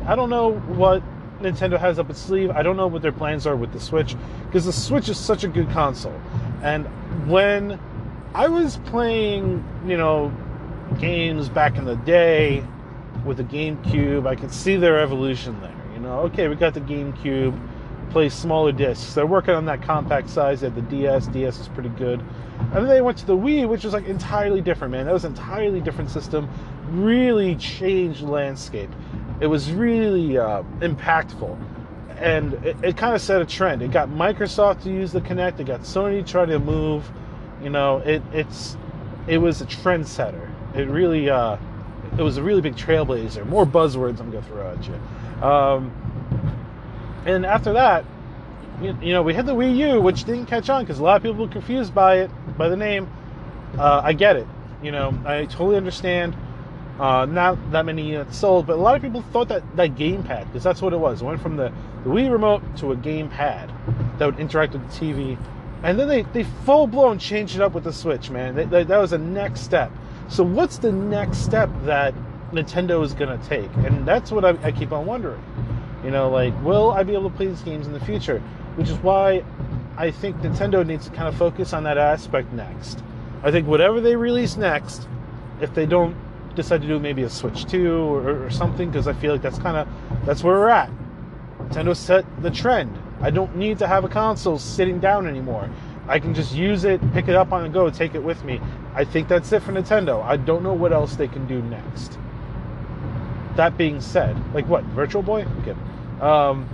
I 0.06 0.14
don't 0.14 0.30
know 0.30 0.52
what 0.54 1.02
Nintendo 1.40 1.78
has 1.78 1.98
up 1.98 2.08
its 2.08 2.20
sleeve. 2.20 2.50
I 2.50 2.62
don't 2.62 2.76
know 2.76 2.86
what 2.86 3.02
their 3.02 3.12
plans 3.12 3.46
are 3.46 3.56
with 3.56 3.72
the 3.72 3.80
Switch 3.80 4.16
because 4.46 4.64
the 4.64 4.72
Switch 4.72 5.08
is 5.08 5.18
such 5.18 5.44
a 5.44 5.48
good 5.48 5.68
console. 5.70 6.18
And 6.62 6.86
when 7.28 7.78
I 8.34 8.48
was 8.48 8.78
playing, 8.86 9.64
you 9.86 9.96
know, 9.96 10.32
games 10.98 11.48
back 11.48 11.76
in 11.76 11.84
the 11.84 11.96
day 11.96 12.64
with 13.26 13.36
the 13.36 13.44
GameCube, 13.44 14.26
I 14.26 14.34
could 14.34 14.52
see 14.52 14.76
their 14.76 15.00
evolution 15.00 15.60
there. 15.60 15.74
You 15.92 16.00
know, 16.00 16.20
okay, 16.20 16.48
we 16.48 16.54
got 16.54 16.74
the 16.74 16.80
GameCube, 16.80 17.58
play 18.10 18.28
smaller 18.28 18.72
discs. 18.72 19.14
They're 19.14 19.26
working 19.26 19.54
on 19.54 19.64
that 19.66 19.82
compact 19.82 20.30
size. 20.30 20.60
They 20.60 20.68
had 20.68 20.76
the 20.76 20.82
DS. 20.82 21.26
DS 21.26 21.58
is 21.58 21.68
pretty 21.68 21.88
good. 21.90 22.20
And 22.58 22.76
then 22.76 22.88
they 22.88 23.02
went 23.02 23.18
to 23.18 23.26
the 23.26 23.36
Wii, 23.36 23.68
which 23.68 23.84
was 23.84 23.92
like 23.92 24.06
entirely 24.06 24.60
different, 24.60 24.92
man. 24.92 25.06
That 25.06 25.12
was 25.12 25.24
an 25.24 25.32
entirely 25.32 25.80
different 25.80 26.10
system. 26.10 26.48
Really 26.88 27.56
changed 27.56 28.22
landscape. 28.22 28.90
It 29.40 29.48
was 29.48 29.70
really 29.70 30.38
uh, 30.38 30.62
impactful 30.80 31.58
and 32.18 32.54
it, 32.64 32.76
it 32.82 32.96
kind 32.96 33.14
of 33.14 33.20
set 33.20 33.40
a 33.40 33.44
trend. 33.44 33.82
It 33.82 33.90
got 33.90 34.08
Microsoft 34.08 34.82
to 34.84 34.90
use 34.90 35.12
the 35.12 35.20
Kinect. 35.20 35.60
It 35.60 35.64
got 35.64 35.80
Sony 35.80 36.24
to 36.24 36.30
try 36.30 36.46
to 36.46 36.58
move. 36.58 37.10
You 37.62 37.70
know, 37.70 37.98
it 37.98 38.22
it's 38.32 38.76
it 39.26 39.38
was 39.38 39.60
a 39.60 39.66
trendsetter. 39.66 40.50
It 40.74 40.88
really 40.88 41.28
uh, 41.28 41.56
it 42.18 42.22
was 42.22 42.36
a 42.36 42.42
really 42.42 42.60
big 42.60 42.76
trailblazer. 42.76 43.46
More 43.46 43.66
buzzwords 43.66 44.20
I'm 44.20 44.30
gonna 44.30 44.42
throw 44.42 44.72
at 44.72 44.86
you. 44.86 45.44
Um, 45.44 45.92
and 47.26 47.44
after 47.44 47.72
that, 47.74 48.04
you, 48.80 48.92
know, 49.12 49.22
we 49.22 49.32
had 49.32 49.46
the 49.46 49.54
Wii 49.54 49.76
U, 49.76 50.00
which 50.00 50.24
didn't 50.24 50.46
catch 50.46 50.68
on 50.68 50.84
because 50.84 50.98
a 50.98 51.02
lot 51.02 51.16
of 51.16 51.22
people 51.22 51.46
were 51.46 51.52
confused 51.52 51.94
by 51.94 52.18
it, 52.18 52.30
by 52.58 52.68
the 52.68 52.76
name. 52.76 53.08
Uh, 53.78 54.00
I 54.04 54.12
get 54.12 54.36
it. 54.36 54.46
You 54.82 54.92
know, 54.92 55.18
I 55.24 55.46
totally 55.46 55.76
understand. 55.76 56.36
Uh, 57.00 57.26
not 57.26 57.72
that 57.72 57.84
many 57.84 58.08
units 58.10 58.38
sold, 58.38 58.66
but 58.66 58.74
a 58.74 58.80
lot 58.80 58.96
of 58.96 59.02
people 59.02 59.20
thought 59.20 59.48
that 59.48 59.62
that 59.76 59.94
gamepad, 59.96 60.46
because 60.46 60.62
that's 60.62 60.80
what 60.80 60.92
it 60.94 60.96
was. 60.96 61.20
It 61.20 61.26
went 61.26 61.40
from 61.42 61.56
the, 61.56 61.70
the 62.04 62.10
Wii 62.10 62.30
remote 62.30 62.62
to 62.78 62.92
a 62.92 62.96
gamepad 62.96 63.70
that 64.18 64.24
would 64.24 64.38
interact 64.38 64.72
with 64.72 64.90
the 64.90 64.98
TV. 64.98 65.38
And 65.82 65.98
then 65.98 66.08
they, 66.08 66.22
they 66.22 66.44
full 66.64 66.86
blown 66.86 67.18
changed 67.18 67.54
it 67.54 67.60
up 67.60 67.74
with 67.74 67.84
the 67.84 67.92
Switch, 67.92 68.30
man. 68.30 68.54
They, 68.54 68.64
they, 68.64 68.84
that 68.84 68.98
was 68.98 69.10
the 69.10 69.18
next 69.18 69.60
step. 69.60 69.92
So, 70.28 70.42
what's 70.42 70.78
the 70.78 70.92
next 70.92 71.38
step 71.38 71.70
that 71.84 72.14
Nintendo 72.52 73.04
is 73.04 73.14
going 73.14 73.38
to 73.38 73.46
take? 73.46 73.72
And 73.76 74.06
that's 74.06 74.32
what 74.32 74.44
I, 74.44 74.56
I 74.62 74.72
keep 74.72 74.92
on 74.92 75.06
wondering. 75.06 75.42
You 76.04 76.10
know, 76.10 76.28
like, 76.28 76.52
will 76.64 76.90
I 76.90 77.02
be 77.02 77.14
able 77.14 77.30
to 77.30 77.36
play 77.36 77.46
these 77.46 77.62
games 77.62 77.86
in 77.86 77.92
the 77.92 78.00
future? 78.00 78.40
Which 78.76 78.88
is 78.88 78.96
why 78.98 79.44
I 79.96 80.10
think 80.10 80.36
Nintendo 80.38 80.86
needs 80.86 81.06
to 81.06 81.12
kind 81.12 81.28
of 81.28 81.36
focus 81.36 81.72
on 81.72 81.84
that 81.84 81.96
aspect 81.96 82.52
next. 82.52 83.02
I 83.42 83.50
think 83.50 83.66
whatever 83.66 84.00
they 84.00 84.16
release 84.16 84.56
next, 84.56 85.08
if 85.60 85.72
they 85.74 85.86
don't 85.86 86.16
decide 86.54 86.82
to 86.82 86.88
do 86.88 86.98
maybe 86.98 87.22
a 87.22 87.30
Switch 87.30 87.64
2 87.66 87.92
or, 87.92 88.44
or 88.44 88.50
something 88.50 88.90
because 88.90 89.06
I 89.06 89.12
feel 89.12 89.32
like 89.32 89.42
that's 89.42 89.58
kind 89.58 89.76
of 89.76 89.88
that's 90.26 90.42
where 90.42 90.56
we're 90.56 90.68
at. 90.68 90.90
Nintendo 91.58 91.94
set 91.94 92.24
the 92.42 92.50
trend. 92.50 92.98
I 93.20 93.30
don't 93.30 93.56
need 93.56 93.78
to 93.78 93.86
have 93.86 94.04
a 94.04 94.08
console 94.08 94.58
sitting 94.58 94.98
down 94.98 95.26
anymore. 95.26 95.70
I 96.08 96.18
can 96.18 96.34
just 96.34 96.54
use 96.54 96.84
it, 96.84 97.00
pick 97.12 97.28
it 97.28 97.34
up 97.34 97.52
on 97.52 97.62
the 97.62 97.68
go, 97.68 97.90
take 97.90 98.14
it 98.14 98.22
with 98.22 98.44
me. 98.44 98.60
I 98.94 99.04
think 99.04 99.28
that's 99.28 99.52
it 99.52 99.62
for 99.62 99.72
Nintendo. 99.72 100.22
I 100.22 100.36
don't 100.36 100.62
know 100.62 100.72
what 100.72 100.92
else 100.92 101.16
they 101.16 101.28
can 101.28 101.46
do 101.46 101.60
next. 101.62 102.18
That 103.56 103.76
being 103.76 104.00
said, 104.00 104.36
like 104.54 104.66
what 104.68 104.84
Virtual 104.84 105.22
Boy? 105.22 105.46
Okay. 105.62 105.74
Um, 106.20 106.68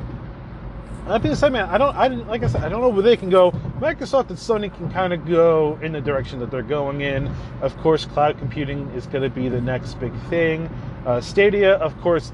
that 1.07 1.21
being 1.21 1.35
said, 1.35 1.53
man, 1.53 1.69
I 1.69 1.79
don't, 1.79 1.97
I 1.97 2.07
like 2.07 2.45
I 2.45 2.47
said, 2.47 2.63
I 2.63 2.69
don't 2.69 2.81
know 2.81 2.89
where 2.89 3.03
they 3.03 3.17
can 3.17 3.29
go. 3.29 3.51
Microsoft 3.81 4.29
and 4.29 4.39
Sony 4.39 4.73
can 4.73 4.91
kind 4.93 5.13
of 5.13 5.27
go 5.27 5.79
in 5.83 5.93
the 5.93 6.01
direction 6.01 6.39
that 6.39 6.51
they're 6.51 6.63
going 6.63 7.01
in. 7.01 7.29
Of 7.61 7.77
course, 7.79 8.05
cloud 8.05 8.39
computing 8.39 8.89
is 8.91 9.07
going 9.07 9.23
to 9.23 9.31
be 9.31 9.49
the 9.49 9.61
next 9.61 9.95
big 9.95 10.13
thing. 10.29 10.71
Uh, 11.05 11.21
Stadia, 11.21 11.75
of 11.75 12.01
course, 12.03 12.33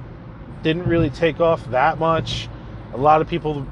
didn't 0.63 0.85
really 0.87 1.09
take 1.09 1.41
off 1.41 1.65
that 1.71 1.99
much. 1.99 2.49
A 2.93 2.99
lot 2.99 3.23
of 3.23 3.29
people, 3.29 3.67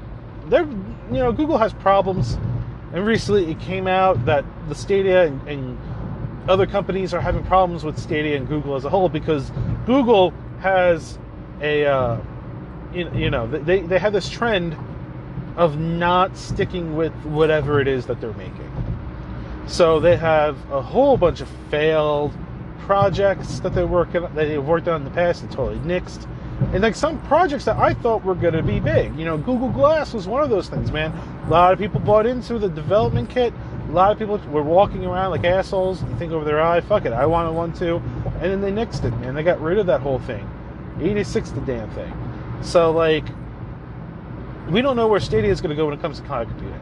they're, 0.45 0.65
you 0.65 1.19
know, 1.19 1.31
Google 1.31 1.59
has 1.59 1.73
problems, 1.73 2.37
and 2.97 3.05
recently 3.05 3.51
it 3.51 3.59
came 3.59 3.85
out 3.85 4.25
that 4.25 4.43
the 4.69 4.73
Stadia 4.73 5.27
and, 5.27 5.47
and 5.47 6.49
other 6.49 6.65
companies 6.65 7.13
are 7.13 7.21
having 7.21 7.43
problems 7.43 7.83
with 7.83 7.99
Stadia 7.99 8.35
and 8.35 8.47
Google 8.47 8.73
as 8.73 8.85
a 8.85 8.89
whole 8.89 9.07
because 9.07 9.51
Google 9.85 10.33
has 10.61 11.19
a, 11.61 11.85
uh, 11.85 12.19
you, 12.91 13.07
you 13.13 13.29
know, 13.29 13.45
they, 13.45 13.81
they 13.81 13.99
have 13.99 14.13
this 14.13 14.27
trend 14.27 14.75
of 15.57 15.77
not 15.77 16.35
sticking 16.35 16.95
with 16.95 17.13
whatever 17.23 17.79
it 17.79 17.87
is 17.87 18.07
that 18.07 18.19
they're 18.19 18.33
making. 18.33 18.71
So 19.67 19.99
they 19.99 20.17
have 20.17 20.57
a 20.71 20.81
whole 20.81 21.17
bunch 21.17 21.39
of 21.39 21.49
failed 21.69 22.33
projects 22.79 23.59
that 23.59 23.75
they're 23.75 23.85
working 23.85 24.21
that 24.21 24.33
they've 24.33 24.63
worked 24.63 24.87
on 24.87 25.01
in 25.01 25.03
the 25.03 25.13
past 25.13 25.43
and 25.43 25.51
totally 25.51 25.77
nixed. 25.79 26.27
And 26.73 26.81
like 26.81 26.95
some 26.95 27.21
projects 27.23 27.65
that 27.65 27.77
I 27.77 27.93
thought 27.93 28.23
were 28.23 28.35
going 28.35 28.53
to 28.53 28.63
be 28.63 28.79
big. 28.79 29.17
You 29.17 29.25
know, 29.25 29.37
Google 29.37 29.69
Glass 29.69 30.13
was 30.13 30.27
one 30.27 30.43
of 30.43 30.49
those 30.49 30.69
things, 30.69 30.91
man. 30.91 31.11
A 31.45 31.49
lot 31.49 31.71
of 31.71 31.79
people 31.79 31.99
bought 31.99 32.25
into 32.25 32.57
the 32.57 32.69
development 32.69 33.29
kit. 33.29 33.53
A 33.89 33.91
lot 33.91 34.11
of 34.11 34.19
people 34.19 34.37
were 34.49 34.63
walking 34.63 35.05
around 35.05 35.31
like 35.31 35.43
assholes 35.43 36.01
and 36.01 36.17
think 36.19 36.33
over 36.33 36.43
their 36.43 36.61
eye, 36.61 36.81
fuck 36.81 37.05
it, 37.05 37.13
I 37.13 37.25
wanted 37.25 37.51
one 37.51 37.73
too. 37.73 38.01
And 38.41 38.51
then 38.51 38.61
they 38.61 38.71
nixed 38.71 39.05
it, 39.05 39.11
man. 39.19 39.35
They 39.35 39.43
got 39.43 39.61
rid 39.61 39.77
of 39.77 39.85
that 39.85 40.01
whole 40.01 40.19
thing. 40.19 40.49
86 40.99 41.51
the 41.51 41.61
damn 41.61 41.89
thing. 41.91 42.11
So, 42.61 42.91
like, 42.91 43.25
we 44.69 44.81
don't 44.81 44.95
know 44.95 45.07
where 45.07 45.19
Stadia 45.19 45.51
is 45.51 45.61
going 45.61 45.69
to 45.69 45.75
go 45.75 45.85
when 45.85 45.93
it 45.93 46.01
comes 46.01 46.19
to 46.19 46.25
cloud 46.25 46.47
computing. 46.49 46.81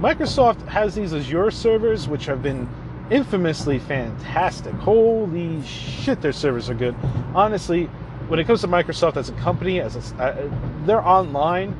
Microsoft 0.00 0.66
has 0.68 0.94
these 0.94 1.12
Azure 1.12 1.50
servers, 1.50 2.08
which 2.08 2.26
have 2.26 2.42
been 2.42 2.68
infamously 3.10 3.78
fantastic. 3.78 4.72
Holy 4.74 5.62
shit, 5.62 6.20
their 6.20 6.32
servers 6.32 6.70
are 6.70 6.74
good. 6.74 6.94
Honestly, 7.34 7.90
when 8.28 8.38
it 8.40 8.46
comes 8.46 8.60
to 8.62 8.68
Microsoft 8.68 9.16
as 9.16 9.28
a 9.28 9.32
company, 9.32 9.80
as 9.80 9.96
a, 9.96 10.22
uh, 10.22 10.50
they're 10.84 11.06
online, 11.06 11.74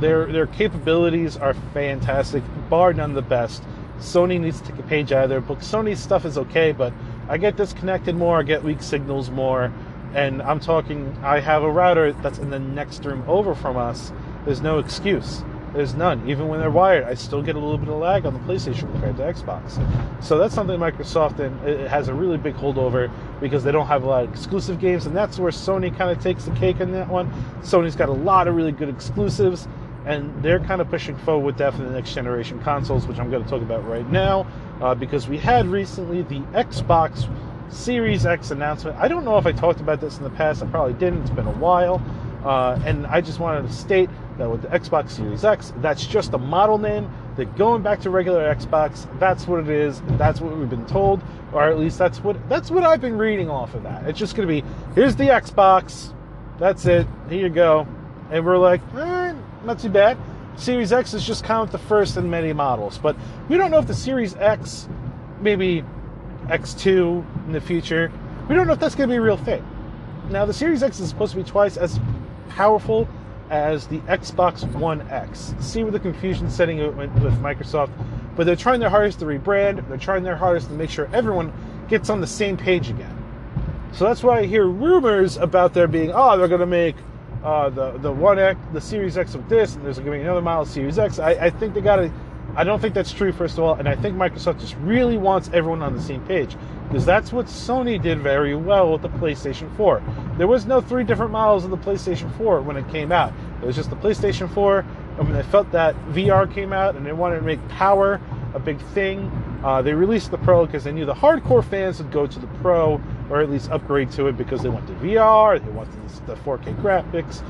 their 0.00 0.26
their 0.26 0.46
capabilities 0.46 1.36
are 1.36 1.54
fantastic, 1.72 2.42
bar 2.68 2.92
none 2.92 3.14
the 3.14 3.22
best. 3.22 3.62
Sony 3.98 4.40
needs 4.40 4.60
to 4.60 4.70
take 4.70 4.78
a 4.78 4.82
page 4.84 5.12
out 5.12 5.24
of 5.24 5.30
their 5.30 5.40
book. 5.40 5.58
Sony's 5.58 5.98
stuff 5.98 6.24
is 6.24 6.38
okay, 6.38 6.72
but 6.72 6.92
I 7.28 7.36
get 7.36 7.56
disconnected 7.56 8.14
more, 8.14 8.38
I 8.38 8.42
get 8.42 8.62
weak 8.62 8.82
signals 8.82 9.30
more, 9.30 9.72
and 10.14 10.40
I'm 10.42 10.60
talking. 10.60 11.16
I 11.22 11.40
have 11.40 11.62
a 11.62 11.70
router 11.70 12.12
that's 12.12 12.38
in 12.38 12.50
the 12.50 12.58
next 12.58 13.04
room 13.04 13.24
over 13.26 13.54
from 13.54 13.76
us. 13.76 14.12
There's 14.44 14.60
no 14.60 14.78
excuse. 14.78 15.42
There's 15.74 15.94
none. 15.94 16.28
Even 16.28 16.48
when 16.48 16.60
they're 16.60 16.70
wired, 16.70 17.04
I 17.04 17.14
still 17.14 17.42
get 17.42 17.54
a 17.54 17.58
little 17.58 17.78
bit 17.78 17.88
of 17.88 17.98
lag 17.98 18.24
on 18.26 18.32
the 18.32 18.40
PlayStation 18.40 18.90
compared 18.92 19.16
to 19.18 19.22
Xbox. 19.22 19.72
So 20.24 20.38
that's 20.38 20.54
something 20.54 20.78
Microsoft 20.78 21.38
and 21.40 21.68
it 21.68 21.88
has 21.88 22.08
a 22.08 22.14
really 22.14 22.38
big 22.38 22.54
holdover 22.54 23.10
because 23.40 23.64
they 23.64 23.72
don't 23.72 23.86
have 23.86 24.02
a 24.02 24.06
lot 24.06 24.24
of 24.24 24.30
exclusive 24.30 24.80
games, 24.80 25.06
and 25.06 25.16
that's 25.16 25.38
where 25.38 25.52
Sony 25.52 25.96
kind 25.96 26.10
of 26.10 26.22
takes 26.22 26.44
the 26.44 26.52
cake 26.52 26.80
in 26.80 26.92
that 26.92 27.08
one. 27.08 27.30
Sony's 27.60 27.96
got 27.96 28.08
a 28.08 28.12
lot 28.12 28.48
of 28.48 28.56
really 28.56 28.72
good 28.72 28.88
exclusives, 28.88 29.68
and 30.06 30.42
they're 30.42 30.60
kind 30.60 30.80
of 30.80 30.88
pushing 30.88 31.16
forward 31.18 31.44
with 31.44 31.58
that 31.58 31.74
for 31.74 31.82
the 31.82 31.90
next 31.90 32.14
generation 32.14 32.58
consoles, 32.60 33.06
which 33.06 33.18
I'm 33.18 33.30
going 33.30 33.44
to 33.44 33.48
talk 33.48 33.62
about 33.62 33.86
right 33.86 34.08
now, 34.10 34.46
uh, 34.80 34.94
because 34.94 35.28
we 35.28 35.36
had 35.38 35.66
recently 35.66 36.22
the 36.22 36.40
Xbox 36.54 37.28
Series 37.70 38.24
X 38.24 38.50
announcement. 38.50 38.96
I 38.96 39.08
don't 39.08 39.24
know 39.24 39.36
if 39.36 39.46
I 39.46 39.52
talked 39.52 39.80
about 39.80 40.00
this 40.00 40.16
in 40.16 40.24
the 40.24 40.30
past. 40.30 40.62
I 40.62 40.66
probably 40.66 40.94
didn't. 40.94 41.20
It's 41.22 41.30
been 41.30 41.46
a 41.46 41.52
while. 41.52 42.02
Uh, 42.44 42.80
and 42.86 43.06
I 43.06 43.20
just 43.20 43.40
wanted 43.40 43.66
to 43.66 43.72
state 43.72 44.08
that 44.38 44.50
with 44.50 44.62
the 44.62 44.68
Xbox 44.68 45.10
Series 45.10 45.44
X, 45.44 45.72
that's 45.78 46.06
just 46.06 46.32
a 46.32 46.38
model 46.38 46.78
name. 46.78 47.10
That 47.36 47.56
going 47.56 47.82
back 47.82 48.00
to 48.00 48.10
regular 48.10 48.52
Xbox, 48.54 49.06
that's 49.20 49.46
what 49.46 49.60
it 49.60 49.68
is. 49.68 50.00
That's 50.12 50.40
what 50.40 50.56
we've 50.56 50.70
been 50.70 50.86
told, 50.86 51.22
or 51.52 51.62
at 51.64 51.78
least 51.78 51.98
that's 51.98 52.18
what 52.20 52.36
that's 52.48 52.70
what 52.70 52.84
I've 52.84 53.00
been 53.00 53.18
reading 53.18 53.50
off 53.50 53.74
of 53.74 53.82
that. 53.84 54.06
It's 54.08 54.18
just 54.18 54.34
going 54.34 54.48
to 54.48 54.52
be 54.52 54.66
here's 54.94 55.14
the 55.14 55.24
Xbox. 55.24 56.14
That's 56.58 56.86
it. 56.86 57.06
Here 57.28 57.40
you 57.42 57.48
go. 57.48 57.86
And 58.30 58.44
we're 58.44 58.58
like, 58.58 58.80
eh, 58.96 59.34
not 59.64 59.78
too 59.78 59.90
bad. 59.90 60.18
Series 60.56 60.92
X 60.92 61.14
is 61.14 61.24
just 61.24 61.44
kind 61.44 61.62
of 61.62 61.70
the 61.70 61.78
first 61.78 62.16
in 62.16 62.28
many 62.28 62.52
models, 62.52 62.98
but 62.98 63.16
we 63.48 63.56
don't 63.56 63.70
know 63.70 63.78
if 63.78 63.86
the 63.86 63.94
Series 63.94 64.34
X, 64.36 64.88
maybe 65.40 65.84
X2 66.46 67.46
in 67.46 67.52
the 67.52 67.60
future, 67.60 68.10
we 68.48 68.56
don't 68.56 68.66
know 68.66 68.72
if 68.72 68.80
that's 68.80 68.96
going 68.96 69.08
to 69.08 69.12
be 69.12 69.18
a 69.18 69.20
real 69.20 69.36
thing. 69.36 69.64
Now, 70.30 70.44
the 70.44 70.52
Series 70.52 70.82
X 70.82 70.98
is 70.98 71.08
supposed 71.08 71.32
to 71.32 71.38
be 71.38 71.44
twice 71.44 71.76
as 71.76 72.00
powerful 72.48 73.08
as 73.50 73.86
the 73.86 73.98
Xbox 74.00 74.64
One 74.74 75.02
X. 75.10 75.54
See 75.60 75.82
where 75.82 75.92
the 75.92 76.00
confusion 76.00 76.50
setting 76.50 76.78
it 76.78 76.94
with 76.94 77.10
Microsoft, 77.40 77.90
but 78.36 78.44
they're 78.44 78.56
trying 78.56 78.80
their 78.80 78.90
hardest 78.90 79.20
to 79.20 79.24
rebrand. 79.24 79.86
They're 79.88 79.98
trying 79.98 80.22
their 80.22 80.36
hardest 80.36 80.68
to 80.68 80.74
make 80.74 80.90
sure 80.90 81.08
everyone 81.12 81.52
gets 81.88 82.10
on 82.10 82.20
the 82.20 82.26
same 82.26 82.56
page 82.56 82.90
again. 82.90 83.14
So 83.92 84.04
that's 84.04 84.22
why 84.22 84.40
I 84.40 84.46
hear 84.46 84.66
rumors 84.66 85.38
about 85.38 85.74
there 85.74 85.88
being, 85.88 86.12
oh, 86.12 86.36
they're 86.36 86.48
going 86.48 86.60
to 86.60 86.66
make 86.66 86.96
uh, 87.42 87.70
the 87.70 87.92
the 87.98 88.12
One 88.12 88.38
X, 88.38 88.58
the 88.72 88.80
Series 88.80 89.16
X 89.16 89.34
of 89.34 89.48
this, 89.48 89.74
and 89.74 89.84
there's 89.84 89.98
going 89.98 90.12
to 90.12 90.18
be 90.18 90.22
another 90.22 90.42
model 90.42 90.66
Series 90.66 90.98
X. 90.98 91.18
I, 91.18 91.30
I 91.30 91.50
think 91.50 91.74
they 91.74 91.80
got 91.80 91.96
to. 91.96 92.12
I 92.58 92.64
don't 92.64 92.80
think 92.80 92.92
that's 92.92 93.12
true, 93.12 93.30
first 93.30 93.56
of 93.56 93.62
all, 93.62 93.74
and 93.74 93.88
I 93.88 93.94
think 93.94 94.16
Microsoft 94.16 94.58
just 94.58 94.74
really 94.78 95.16
wants 95.16 95.48
everyone 95.52 95.80
on 95.80 95.94
the 95.94 96.02
same 96.02 96.26
page 96.26 96.56
because 96.88 97.06
that's 97.06 97.32
what 97.32 97.46
Sony 97.46 98.02
did 98.02 98.18
very 98.18 98.56
well 98.56 98.90
with 98.90 99.02
the 99.02 99.08
PlayStation 99.10 99.74
4. 99.76 100.02
There 100.38 100.48
was 100.48 100.66
no 100.66 100.80
three 100.80 101.04
different 101.04 101.30
models 101.30 101.64
of 101.64 101.70
the 101.70 101.76
PlayStation 101.76 102.36
4 102.36 102.62
when 102.62 102.76
it 102.76 102.88
came 102.88 103.12
out. 103.12 103.32
It 103.62 103.66
was 103.66 103.76
just 103.76 103.90
the 103.90 103.96
PlayStation 103.96 104.52
4, 104.52 104.80
and 104.80 105.18
when 105.18 105.34
they 105.34 105.44
felt 105.44 105.70
that 105.70 105.94
VR 106.08 106.52
came 106.52 106.72
out 106.72 106.96
and 106.96 107.06
they 107.06 107.12
wanted 107.12 107.36
to 107.36 107.42
make 107.42 107.66
power 107.68 108.20
a 108.54 108.58
big 108.58 108.80
thing, 108.86 109.30
uh, 109.62 109.80
they 109.80 109.92
released 109.92 110.32
the 110.32 110.38
Pro 110.38 110.66
because 110.66 110.82
they 110.82 110.90
knew 110.90 111.06
the 111.06 111.14
hardcore 111.14 111.64
fans 111.64 111.98
would 111.98 112.10
go 112.10 112.26
to 112.26 112.40
the 112.40 112.48
Pro 112.60 113.00
or 113.30 113.40
at 113.40 113.50
least 113.50 113.70
upgrade 113.70 114.10
to 114.10 114.26
it 114.26 114.36
because 114.36 114.64
they 114.64 114.68
wanted 114.68 114.98
VR, 114.98 115.64
they 115.64 115.70
wanted 115.70 115.94
the 116.26 116.34
4K 116.34 116.74
graphics, 116.82 117.40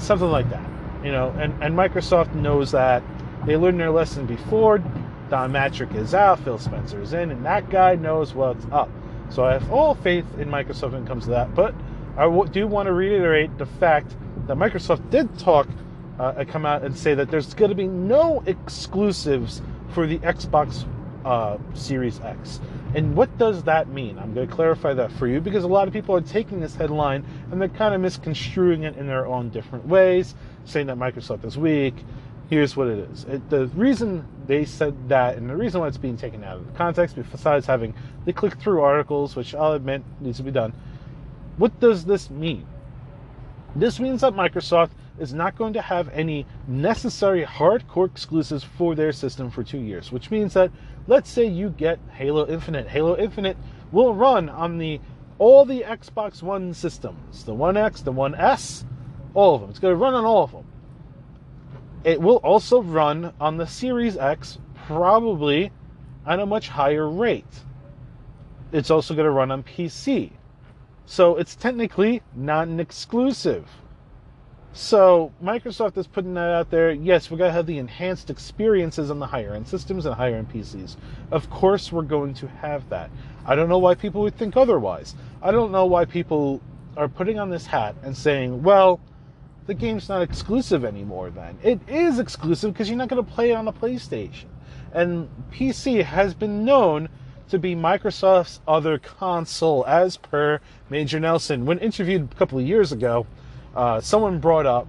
something 0.00 0.30
like 0.30 0.48
that. 0.48 0.66
You 1.04 1.12
know, 1.12 1.34
and, 1.38 1.52
and 1.62 1.76
Microsoft 1.76 2.34
knows 2.34 2.72
that. 2.72 3.02
They 3.46 3.56
learned 3.56 3.78
their 3.78 3.92
lesson 3.92 4.26
before 4.26 4.78
Don 5.30 5.52
Mattrick 5.52 5.94
is 5.94 6.14
out, 6.14 6.40
Phil 6.40 6.58
Spencer 6.58 7.00
is 7.00 7.12
in, 7.12 7.30
and 7.30 7.44
that 7.46 7.70
guy 7.70 7.94
knows 7.94 8.34
what's 8.34 8.66
up. 8.72 8.90
So 9.30 9.44
I 9.44 9.52
have 9.52 9.70
all 9.70 9.94
faith 9.94 10.24
in 10.38 10.48
Microsoft 10.48 10.92
when 10.92 11.04
it 11.04 11.06
comes 11.06 11.24
to 11.24 11.30
that. 11.30 11.54
But 11.54 11.74
I 12.16 12.28
do 12.46 12.66
want 12.66 12.86
to 12.86 12.92
reiterate 12.92 13.56
the 13.58 13.66
fact 13.66 14.16
that 14.46 14.56
Microsoft 14.56 15.10
did 15.10 15.38
talk, 15.38 15.68
uh, 16.18 16.44
come 16.48 16.66
out 16.66 16.82
and 16.82 16.96
say 16.96 17.14
that 17.14 17.30
there's 17.30 17.54
going 17.54 17.70
to 17.70 17.76
be 17.76 17.86
no 17.86 18.42
exclusives 18.46 19.62
for 19.90 20.06
the 20.06 20.18
Xbox 20.18 20.84
uh, 21.24 21.58
Series 21.74 22.20
X. 22.20 22.60
And 22.94 23.16
what 23.16 23.36
does 23.36 23.64
that 23.64 23.88
mean? 23.88 24.18
I'm 24.18 24.32
going 24.32 24.48
to 24.48 24.54
clarify 24.54 24.94
that 24.94 25.12
for 25.12 25.26
you 25.26 25.40
because 25.40 25.64
a 25.64 25.68
lot 25.68 25.86
of 25.86 25.92
people 25.92 26.14
are 26.14 26.20
taking 26.20 26.60
this 26.60 26.74
headline 26.74 27.24
and 27.50 27.60
they're 27.60 27.68
kind 27.68 27.94
of 27.94 28.00
misconstruing 28.00 28.84
it 28.84 28.96
in 28.96 29.06
their 29.06 29.26
own 29.26 29.50
different 29.50 29.86
ways, 29.86 30.34
saying 30.64 30.86
that 30.86 30.96
Microsoft 30.96 31.44
is 31.44 31.58
weak, 31.58 31.94
here's 32.48 32.76
what 32.76 32.88
it 32.88 32.98
is. 33.10 33.24
It, 33.24 33.50
the 33.50 33.66
reason 33.68 34.26
they 34.46 34.64
said 34.64 35.08
that, 35.08 35.36
and 35.36 35.50
the 35.50 35.56
reason 35.56 35.80
why 35.80 35.88
it's 35.88 35.96
being 35.96 36.16
taken 36.16 36.44
out 36.44 36.58
of 36.58 36.66
the 36.66 36.78
context, 36.78 37.16
besides 37.30 37.66
having 37.66 37.94
the 38.24 38.32
click 38.32 38.58
through 38.60 38.80
articles, 38.82 39.34
which 39.34 39.54
I'll 39.54 39.72
admit 39.72 40.02
needs 40.20 40.36
to 40.38 40.42
be 40.42 40.50
done, 40.50 40.72
what 41.56 41.78
does 41.80 42.04
this 42.04 42.30
mean? 42.30 42.66
This 43.74 43.98
means 43.98 44.20
that 44.20 44.34
Microsoft 44.34 44.90
is 45.18 45.32
not 45.32 45.56
going 45.56 45.72
to 45.72 45.82
have 45.82 46.08
any 46.10 46.46
necessary 46.68 47.44
hardcore 47.44 48.06
exclusives 48.06 48.62
for 48.62 48.94
their 48.94 49.12
system 49.12 49.50
for 49.50 49.64
two 49.64 49.78
years, 49.78 50.12
which 50.12 50.30
means 50.30 50.54
that 50.54 50.70
let's 51.06 51.30
say 51.30 51.46
you 51.46 51.70
get 51.70 51.98
Halo 52.12 52.46
Infinite. 52.46 52.88
Halo 52.88 53.16
Infinite 53.16 53.56
will 53.92 54.14
run 54.14 54.48
on 54.48 54.78
the 54.78 55.00
all 55.38 55.64
the 55.64 55.82
Xbox 55.82 56.42
One 56.42 56.72
systems, 56.72 57.44
the 57.44 57.54
One 57.54 57.76
X, 57.76 58.00
the 58.02 58.12
One 58.12 58.34
S, 58.34 58.84
all 59.34 59.54
of 59.54 59.60
them. 59.62 59.70
It's 59.70 59.78
going 59.78 59.92
to 59.92 59.98
run 59.98 60.14
on 60.14 60.24
all 60.24 60.44
of 60.44 60.52
them 60.52 60.66
it 62.06 62.20
will 62.20 62.36
also 62.36 62.80
run 62.80 63.34
on 63.40 63.56
the 63.56 63.66
Series 63.66 64.16
X, 64.16 64.58
probably 64.86 65.72
at 66.24 66.38
a 66.38 66.46
much 66.46 66.68
higher 66.68 67.10
rate. 67.10 67.44
It's 68.70 68.90
also 68.90 69.12
going 69.12 69.24
to 69.24 69.32
run 69.32 69.50
on 69.50 69.64
PC. 69.64 70.30
So 71.04 71.36
it's 71.36 71.56
technically 71.56 72.22
not 72.32 72.68
an 72.68 72.78
exclusive. 72.78 73.68
So 74.72 75.32
Microsoft 75.42 75.96
is 75.96 76.06
putting 76.06 76.34
that 76.34 76.50
out 76.50 76.70
there. 76.70 76.92
Yes, 76.92 77.28
we're 77.28 77.38
going 77.38 77.48
to 77.48 77.54
have 77.54 77.66
the 77.66 77.78
enhanced 77.78 78.30
experiences 78.30 79.10
on 79.10 79.18
the 79.18 79.26
higher 79.26 79.54
end 79.54 79.66
systems 79.66 80.06
and 80.06 80.14
higher 80.14 80.36
end 80.36 80.48
PCs. 80.48 80.96
Of 81.32 81.50
course, 81.50 81.90
we're 81.90 82.02
going 82.02 82.34
to 82.34 82.46
have 82.46 82.88
that. 82.90 83.10
I 83.44 83.56
don't 83.56 83.68
know 83.68 83.78
why 83.78 83.96
people 83.96 84.20
would 84.22 84.36
think 84.36 84.56
otherwise. 84.56 85.16
I 85.42 85.50
don't 85.50 85.72
know 85.72 85.86
why 85.86 86.04
people 86.04 86.62
are 86.96 87.08
putting 87.08 87.40
on 87.40 87.50
this 87.50 87.66
hat 87.66 87.96
and 88.04 88.16
saying, 88.16 88.62
well, 88.62 89.00
the 89.66 89.74
game's 89.74 90.08
not 90.08 90.22
exclusive 90.22 90.84
anymore 90.84 91.30
then. 91.30 91.58
It 91.62 91.80
is 91.88 92.18
exclusive 92.18 92.72
because 92.72 92.88
you're 92.88 92.98
not 92.98 93.08
going 93.08 93.24
to 93.24 93.30
play 93.30 93.50
it 93.50 93.54
on 93.54 93.66
a 93.68 93.72
PlayStation. 93.72 94.46
And 94.92 95.28
PC 95.52 96.04
has 96.04 96.34
been 96.34 96.64
known 96.64 97.08
to 97.48 97.58
be 97.58 97.74
Microsoft's 97.74 98.60
other 98.66 98.98
console, 98.98 99.84
as 99.86 100.16
per 100.16 100.60
Major 100.90 101.20
Nelson. 101.20 101.66
When 101.66 101.78
interviewed 101.78 102.28
a 102.32 102.34
couple 102.34 102.58
of 102.58 102.66
years 102.66 102.92
ago, 102.92 103.26
uh, 103.74 104.00
someone 104.00 104.38
brought 104.38 104.66
up 104.66 104.88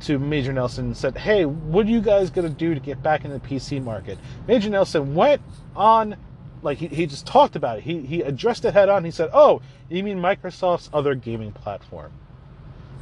to 0.00 0.18
Major 0.18 0.52
Nelson 0.52 0.86
and 0.86 0.96
said, 0.96 1.16
Hey, 1.16 1.44
what 1.44 1.86
are 1.86 1.90
you 1.90 2.00
guys 2.00 2.30
going 2.30 2.48
to 2.48 2.52
do 2.52 2.74
to 2.74 2.80
get 2.80 3.02
back 3.02 3.24
in 3.24 3.30
the 3.30 3.40
PC 3.40 3.82
market? 3.82 4.18
Major 4.46 4.68
Nelson 4.68 5.14
went 5.14 5.40
on, 5.74 6.16
like, 6.62 6.78
he, 6.78 6.88
he 6.88 7.06
just 7.06 7.26
talked 7.26 7.56
about 7.56 7.78
it. 7.78 7.84
He, 7.84 8.02
he 8.02 8.22
addressed 8.22 8.64
it 8.64 8.74
head 8.74 8.88
on. 8.88 9.04
He 9.04 9.10
said, 9.10 9.30
Oh, 9.32 9.62
you 9.88 10.02
mean 10.02 10.18
Microsoft's 10.18 10.90
other 10.92 11.14
gaming 11.14 11.52
platform? 11.52 12.12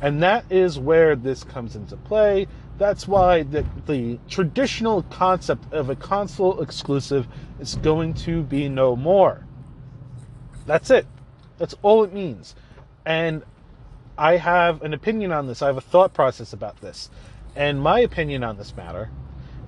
And 0.04 0.22
that 0.22 0.44
is 0.50 0.78
where 0.78 1.16
this 1.16 1.44
comes 1.44 1.74
into 1.74 1.96
play. 1.96 2.46
That's 2.76 3.08
why 3.08 3.42
the, 3.42 3.64
the 3.86 4.18
traditional 4.28 5.02
concept 5.04 5.72
of 5.72 5.88
a 5.88 5.96
console 5.96 6.60
exclusive 6.60 7.26
is 7.58 7.76
going 7.76 8.12
to 8.14 8.42
be 8.42 8.68
no 8.68 8.96
more. 8.96 9.46
That's 10.66 10.90
it. 10.90 11.06
That's 11.56 11.74
all 11.80 12.04
it 12.04 12.12
means. 12.12 12.54
And 13.06 13.44
I 14.18 14.36
have 14.36 14.82
an 14.82 14.92
opinion 14.92 15.32
on 15.32 15.46
this. 15.46 15.62
I 15.62 15.68
have 15.68 15.78
a 15.78 15.80
thought 15.80 16.12
process 16.12 16.52
about 16.52 16.82
this. 16.82 17.08
And 17.56 17.80
my 17.80 18.00
opinion 18.00 18.44
on 18.44 18.58
this 18.58 18.76
matter 18.76 19.08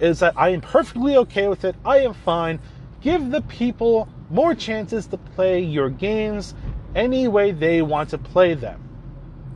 is 0.00 0.18
that 0.18 0.34
I 0.36 0.50
am 0.50 0.60
perfectly 0.60 1.16
okay 1.16 1.48
with 1.48 1.64
it. 1.64 1.76
I 1.82 2.00
am 2.00 2.12
fine. 2.12 2.60
Give 3.00 3.30
the 3.30 3.40
people 3.40 4.06
more 4.28 4.54
chances 4.54 5.06
to 5.06 5.16
play 5.16 5.60
your 5.60 5.88
games 5.88 6.52
any 6.94 7.26
way 7.26 7.52
they 7.52 7.80
want 7.80 8.10
to 8.10 8.18
play 8.18 8.52
them. 8.52 8.85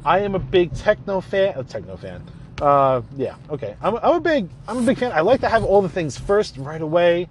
I 0.05 0.21
am 0.21 0.35
a 0.35 0.39
big 0.39 0.75
techno 0.75 1.21
fan. 1.21 1.55
A 1.57 1.65
techno 1.65 1.97
fan. 1.97 2.23
Uh, 2.61 3.03
yeah, 3.17 3.37
okay. 3.49 3.77
I'm, 3.83 3.97
I'm 3.97 4.17
a 4.17 4.21
big 4.21 4.49
I'm 4.69 4.79
a 4.79 4.83
big 4.83 4.99
fan. 4.99 5.13
I 5.13 5.21
like 5.21 5.41
to 5.41 5.49
have 5.49 5.65
all 5.65 5.83
the 5.83 5.89
things 5.89 6.19
first 6.19 6.57
right 6.59 6.81
away. 6.81 7.29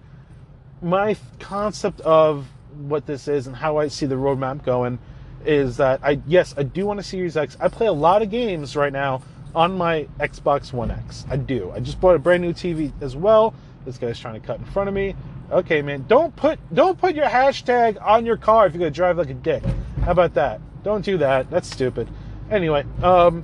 My 0.81 1.15
concept 1.39 2.01
of 2.01 2.47
what 2.77 3.05
this 3.05 3.27
is 3.27 3.47
and 3.47 3.55
how 3.55 3.77
I 3.77 3.87
see 3.87 4.05
the 4.05 4.15
roadmap 4.15 4.63
going 4.63 4.99
is 5.45 5.77
that 5.77 5.99
I 6.03 6.19
yes 6.27 6.53
I 6.57 6.63
do 6.63 6.85
want 6.85 6.99
a 6.99 7.03
Series 7.03 7.37
X. 7.37 7.57
I 7.59 7.67
play 7.67 7.87
a 7.87 7.93
lot 7.93 8.21
of 8.21 8.29
games 8.29 8.75
right 8.75 8.93
now 8.93 9.21
on 9.55 9.77
my 9.77 10.07
Xbox 10.19 10.73
One 10.73 10.91
X. 10.91 11.25
I 11.29 11.37
do. 11.37 11.71
I 11.71 11.79
just 11.79 11.99
bought 11.99 12.15
a 12.15 12.19
brand 12.19 12.41
new 12.41 12.53
TV 12.53 12.91
as 13.01 13.15
well. 13.15 13.53
This 13.85 13.97
guy's 13.97 14.19
trying 14.19 14.39
to 14.39 14.45
cut 14.45 14.59
in 14.59 14.65
front 14.65 14.89
of 14.89 14.95
me. 14.95 15.15
Okay, 15.51 15.81
man, 15.81 16.05
don't 16.07 16.35
put 16.35 16.59
don't 16.73 16.97
put 16.99 17.15
your 17.15 17.25
hashtag 17.25 18.01
on 18.01 18.25
your 18.25 18.37
car 18.37 18.67
if 18.67 18.73
you're 18.73 18.79
gonna 18.79 18.91
drive 18.91 19.17
like 19.17 19.29
a 19.29 19.35
dick. 19.35 19.63
How 20.03 20.11
about 20.11 20.33
that? 20.35 20.61
Don't 20.83 21.03
do 21.03 21.17
that. 21.17 21.49
That's 21.49 21.69
stupid. 21.69 22.07
Anyway, 22.49 22.83
um, 23.03 23.43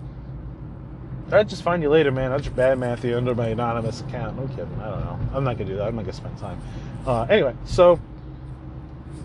I'd 1.31 1.49
just 1.49 1.63
find 1.63 1.81
you 1.81 1.89
later, 1.89 2.11
man. 2.11 2.31
I'll 2.31 2.39
just 2.39 2.55
bad 2.55 2.77
Matthew 2.77 3.15
under 3.15 3.35
my 3.35 3.47
anonymous 3.47 4.01
account. 4.01 4.37
No 4.37 4.47
kidding. 4.47 4.79
I 4.81 4.89
don't 4.89 5.05
know. 5.05 5.19
I'm 5.33 5.43
not 5.43 5.57
gonna 5.57 5.69
do 5.69 5.77
that. 5.77 5.87
I'm 5.87 5.95
not 5.95 6.03
gonna 6.03 6.13
spend 6.13 6.37
time. 6.37 6.59
Uh, 7.05 7.23
anyway, 7.23 7.55
so 7.65 7.99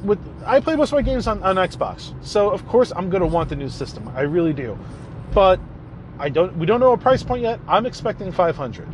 with 0.05 0.19
I 0.47 0.61
play 0.61 0.77
most 0.77 0.93
of 0.93 0.97
my 0.97 1.03
games 1.03 1.27
on, 1.27 1.43
on 1.43 1.57
Xbox, 1.57 2.15
so 2.25 2.51
of 2.51 2.67
course 2.67 2.93
I'm 2.95 3.11
gonna 3.11 3.27
want 3.27 3.49
the 3.49 3.57
new 3.57 3.69
system. 3.69 4.11
I 4.15 4.23
really 4.23 4.53
do, 4.53 4.79
but 5.33 5.61
I 6.19 6.29
don't. 6.29 6.57
We 6.57 6.67
don't 6.67 6.81
know 6.81 6.93
a 6.93 6.99
price 6.99 7.23
point 7.23 7.43
yet. 7.43 7.61
I'm 7.69 7.87
expecting 7.87 8.33
500. 8.33 8.89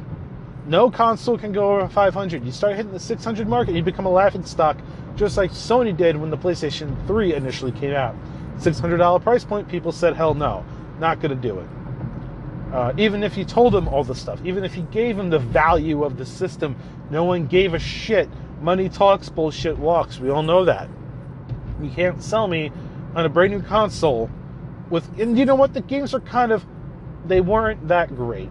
No 0.67 0.91
console 0.91 1.39
can 1.39 1.53
go 1.53 1.77
over 1.77 1.89
500. 1.89 2.45
You 2.45 2.51
start 2.51 2.75
hitting 2.75 2.93
the 2.93 2.99
600 2.99 3.49
mark 3.49 3.69
and 3.69 3.77
you 3.77 3.85
become 3.85 4.07
a 4.07 4.11
laughing 4.11 4.45
stock, 4.45 4.77
just 5.15 5.37
like 5.37 5.53
Sony 5.53 5.97
did 5.97 6.17
when 6.17 6.31
the 6.31 6.37
PlayStation 6.37 7.07
3 7.07 7.35
initially 7.35 7.71
came 7.71 7.95
out. 7.95 8.17
$600 8.59 9.23
price 9.23 9.45
point, 9.45 9.69
people 9.69 9.93
said, 9.93 10.17
hell 10.17 10.35
no, 10.35 10.65
not 10.99 11.21
going 11.21 11.31
to 11.31 11.49
do 11.49 11.59
it. 11.59 11.69
Uh, 12.73 12.93
even 12.99 13.23
if 13.23 13.37
you 13.37 13.45
told 13.45 13.73
them 13.73 13.89
all 13.89 14.05
the 14.05 14.15
stuff, 14.15 14.41
even 14.45 14.65
if 14.65 14.77
you 14.77 14.83
gave 14.85 15.17
them 15.17 15.31
the 15.31 15.39
value 15.39 16.05
of 16.05 16.17
the 16.17 16.27
system, 16.27 16.77
no 17.11 17.25
one 17.25 17.47
gave 17.47 17.75
a 17.75 17.79
shit. 17.79 18.29
Money 18.61 18.89
talks, 18.89 19.29
bullshit 19.29 19.79
walks. 19.79 20.19
We 20.19 20.31
all 20.31 20.43
know 20.43 20.65
that. 20.65 20.89
You 21.81 21.91
can't 21.91 22.23
sell 22.23 22.49
me 22.49 22.73
on 23.15 23.25
a 23.25 23.29
brand 23.29 23.53
new 23.53 23.63
console 23.63 24.31
with, 24.91 25.19
and 25.19 25.39
you 25.39 25.45
know 25.45 25.55
what? 25.55 25.75
The 25.75 25.81
games 25.81 26.15
are 26.15 26.21
kind 26.21 26.53
of, 26.53 26.65
they 27.27 27.41
weren't 27.41 27.89
that 27.89 28.15
great 28.15 28.51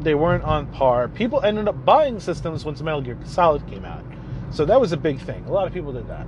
they 0.00 0.14
weren't 0.14 0.44
on 0.44 0.66
par. 0.68 1.08
People 1.08 1.40
ended 1.42 1.68
up 1.68 1.84
buying 1.84 2.20
systems 2.20 2.64
once 2.64 2.80
Metal 2.82 3.00
Gear 3.00 3.18
Solid 3.24 3.66
came 3.68 3.84
out, 3.84 4.04
so 4.50 4.64
that 4.64 4.80
was 4.80 4.92
a 4.92 4.96
big 4.96 5.20
thing. 5.20 5.44
A 5.46 5.52
lot 5.52 5.66
of 5.66 5.72
people 5.72 5.92
did 5.92 6.06
that, 6.08 6.26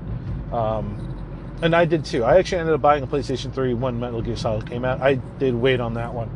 um, 0.53 1.16
and 1.63 1.75
I 1.75 1.85
did 1.85 2.05
too. 2.05 2.25
I 2.25 2.39
actually 2.39 2.59
ended 2.59 2.75
up 2.75 2.83
buying 2.83 3.03
a 3.03 3.07
PlayStation 3.07 3.53
3 3.53 3.75
when 3.75 3.99
Metal 3.99 4.21
Gear 4.23 4.37
Solid 4.37 4.69
came 4.69 4.85
out. 4.85 5.01
I 5.01 5.15
did 5.39 5.55
wait 5.55 5.81
on 5.81 5.95
that 5.95 6.13
one 6.13 6.31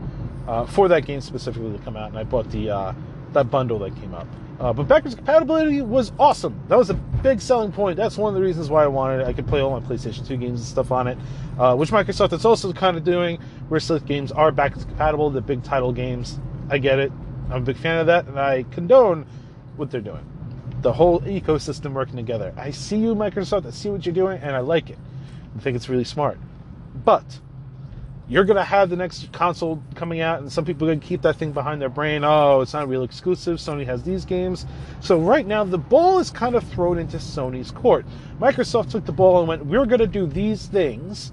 uh, 0.49 0.67
for 0.67 0.89
that 0.89 1.07
game 1.07 1.21
specifically 1.21 1.73
to 1.77 1.79
come 1.85 1.97
out, 1.97 2.09
and 2.09 2.19
I 2.19 2.25
bought 2.25 2.51
the 2.51 2.71
uh, 2.71 2.95
that 3.33 3.51
bundle 3.51 3.79
that 3.81 3.95
came 3.97 4.15
up. 4.15 4.27
Uh, 4.59 4.73
but 4.75 4.87
backwards 4.87 5.15
compatibility 5.15 5.81
was 5.81 6.13
awesome. 6.19 6.61
That 6.69 6.77
was 6.77 6.91
a 6.91 6.95
big 6.95 7.41
selling 7.41 7.73
point. 7.73 7.97
That's 7.97 8.19
one 8.19 8.35
of 8.35 8.41
the 8.41 8.47
reasons 8.47 8.69
why 8.69 8.85
I 8.85 8.89
wanted 8.89 9.21
it. 9.21 9.27
I 9.27 9.33
could 9.33 9.47
play 9.47 9.61
all 9.61 9.79
my 9.79 9.87
PlayStation 9.87 10.27
2 10.27 10.37
games 10.37 10.61
and 10.61 10.69
stuff 10.69 10.93
on 10.93 11.07
it, 11.07 11.17
uh, 11.59 11.75
which 11.77 11.91
Microsoft 11.91 12.35
is 12.35 12.45
also 12.45 12.71
kind 12.73 12.99
of 12.99 13.05
doing, 13.05 13.39
where 13.69 13.81
Slick 13.81 14.05
games 14.05 14.31
are 14.33 14.53
backwards 14.53 14.85
compatible, 14.85 15.31
the 15.31 15.41
big 15.41 15.63
title 15.63 15.93
games. 15.93 16.39
I 16.69 16.77
get 16.77 16.99
it. 16.99 17.11
I'm 17.51 17.63
a 17.63 17.65
big 17.65 17.79
fan 17.79 17.99
of 17.99 18.07
that, 18.07 18.27
and 18.27 18.39
I 18.39 18.65
condone 18.65 19.27
what 19.77 19.91
they're 19.91 20.01
doing. 20.03 20.27
The 20.83 20.93
whole 20.93 21.21
ecosystem 21.21 21.93
working 21.93 22.17
together. 22.17 22.53
I 22.57 22.71
see 22.71 22.99
you, 22.99 23.15
Microsoft. 23.15 23.67
I 23.67 23.71
see 23.71 23.89
what 23.89 24.05
you're 24.05 24.15
doing, 24.15 24.41
and 24.43 24.55
I 24.55 24.61
like 24.61 24.91
it. 24.91 24.99
I 25.57 25.61
think 25.61 25.77
it's 25.77 25.89
really 25.89 26.05
smart. 26.05 26.39
But 27.05 27.41
you're 28.29 28.45
going 28.45 28.57
to 28.57 28.65
have 28.65 28.91
the 28.91 28.97
next 28.97 29.33
console 29.33 29.83
coming 29.97 30.21
out, 30.21 30.41
and 30.41 30.53
some 30.53 30.65
people 30.65 30.87
are 30.87 30.91
going 30.91 31.01
to 31.01 31.07
keep 31.07 31.23
that 31.23 31.37
thing 31.37 31.51
behind 31.51 31.83
their 31.83 31.89
brain. 31.89 32.23
Oh, 32.23 32.61
it's 32.61 32.73
not 32.73 32.89
real 32.89 33.03
exclusive. 33.03 33.59
Sony 33.59 33.85
has 33.87 34.05
these 34.05 34.25
games. 34.25 34.67
So 35.01 35.19
right 35.19 35.47
now, 35.47 35.65
the 35.65 35.79
ball 35.79 36.21
is 36.21 36.31
kind 36.31 36.55
of 36.55 36.63
thrown 36.65 36.99
into 36.99 37.17
Sony's 37.17 37.73
court. 37.73 38.07
Microsoft 38.41 38.91
took 38.91 39.05
the 39.05 39.13
ball 39.13 39.41
and 39.41 39.49
went, 39.49 39.67
We're 39.67 39.87
going 39.87 40.01
to 40.01 40.07
do 40.07 40.27
these 40.27 40.67
things. 40.67 41.33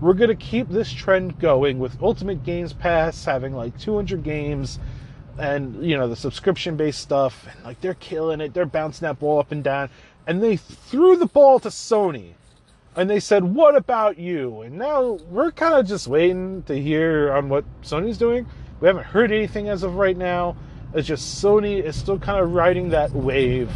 We're 0.00 0.14
going 0.14 0.30
to 0.30 0.34
keep 0.36 0.68
this 0.68 0.92
trend 0.92 1.38
going 1.38 1.78
with 1.78 2.02
Ultimate 2.02 2.42
Games 2.42 2.72
Pass 2.72 3.24
having 3.24 3.54
like 3.54 3.78
200 3.78 4.24
games 4.24 4.80
and 5.38 5.82
you 5.84 5.96
know 5.96 6.08
the 6.08 6.16
subscription 6.16 6.76
based 6.76 7.00
stuff 7.00 7.46
and 7.50 7.64
like 7.64 7.80
they're 7.80 7.94
killing 7.94 8.40
it 8.40 8.52
they're 8.52 8.66
bouncing 8.66 9.06
that 9.06 9.18
ball 9.18 9.38
up 9.38 9.50
and 9.50 9.64
down 9.64 9.88
and 10.26 10.42
they 10.42 10.56
threw 10.56 11.16
the 11.16 11.26
ball 11.26 11.58
to 11.58 11.68
sony 11.68 12.34
and 12.96 13.08
they 13.08 13.20
said 13.20 13.42
what 13.42 13.76
about 13.76 14.18
you 14.18 14.62
and 14.62 14.76
now 14.76 15.12
we're 15.30 15.50
kind 15.52 15.74
of 15.74 15.86
just 15.86 16.06
waiting 16.06 16.62
to 16.64 16.80
hear 16.80 17.32
on 17.32 17.48
what 17.48 17.64
sony's 17.82 18.18
doing 18.18 18.46
we 18.80 18.86
haven't 18.86 19.04
heard 19.04 19.32
anything 19.32 19.68
as 19.68 19.82
of 19.82 19.94
right 19.96 20.16
now 20.16 20.56
it's 20.94 21.08
just 21.08 21.42
sony 21.42 21.82
is 21.82 21.96
still 21.96 22.18
kind 22.18 22.42
of 22.42 22.52
riding 22.52 22.90
that 22.90 23.10
wave 23.12 23.70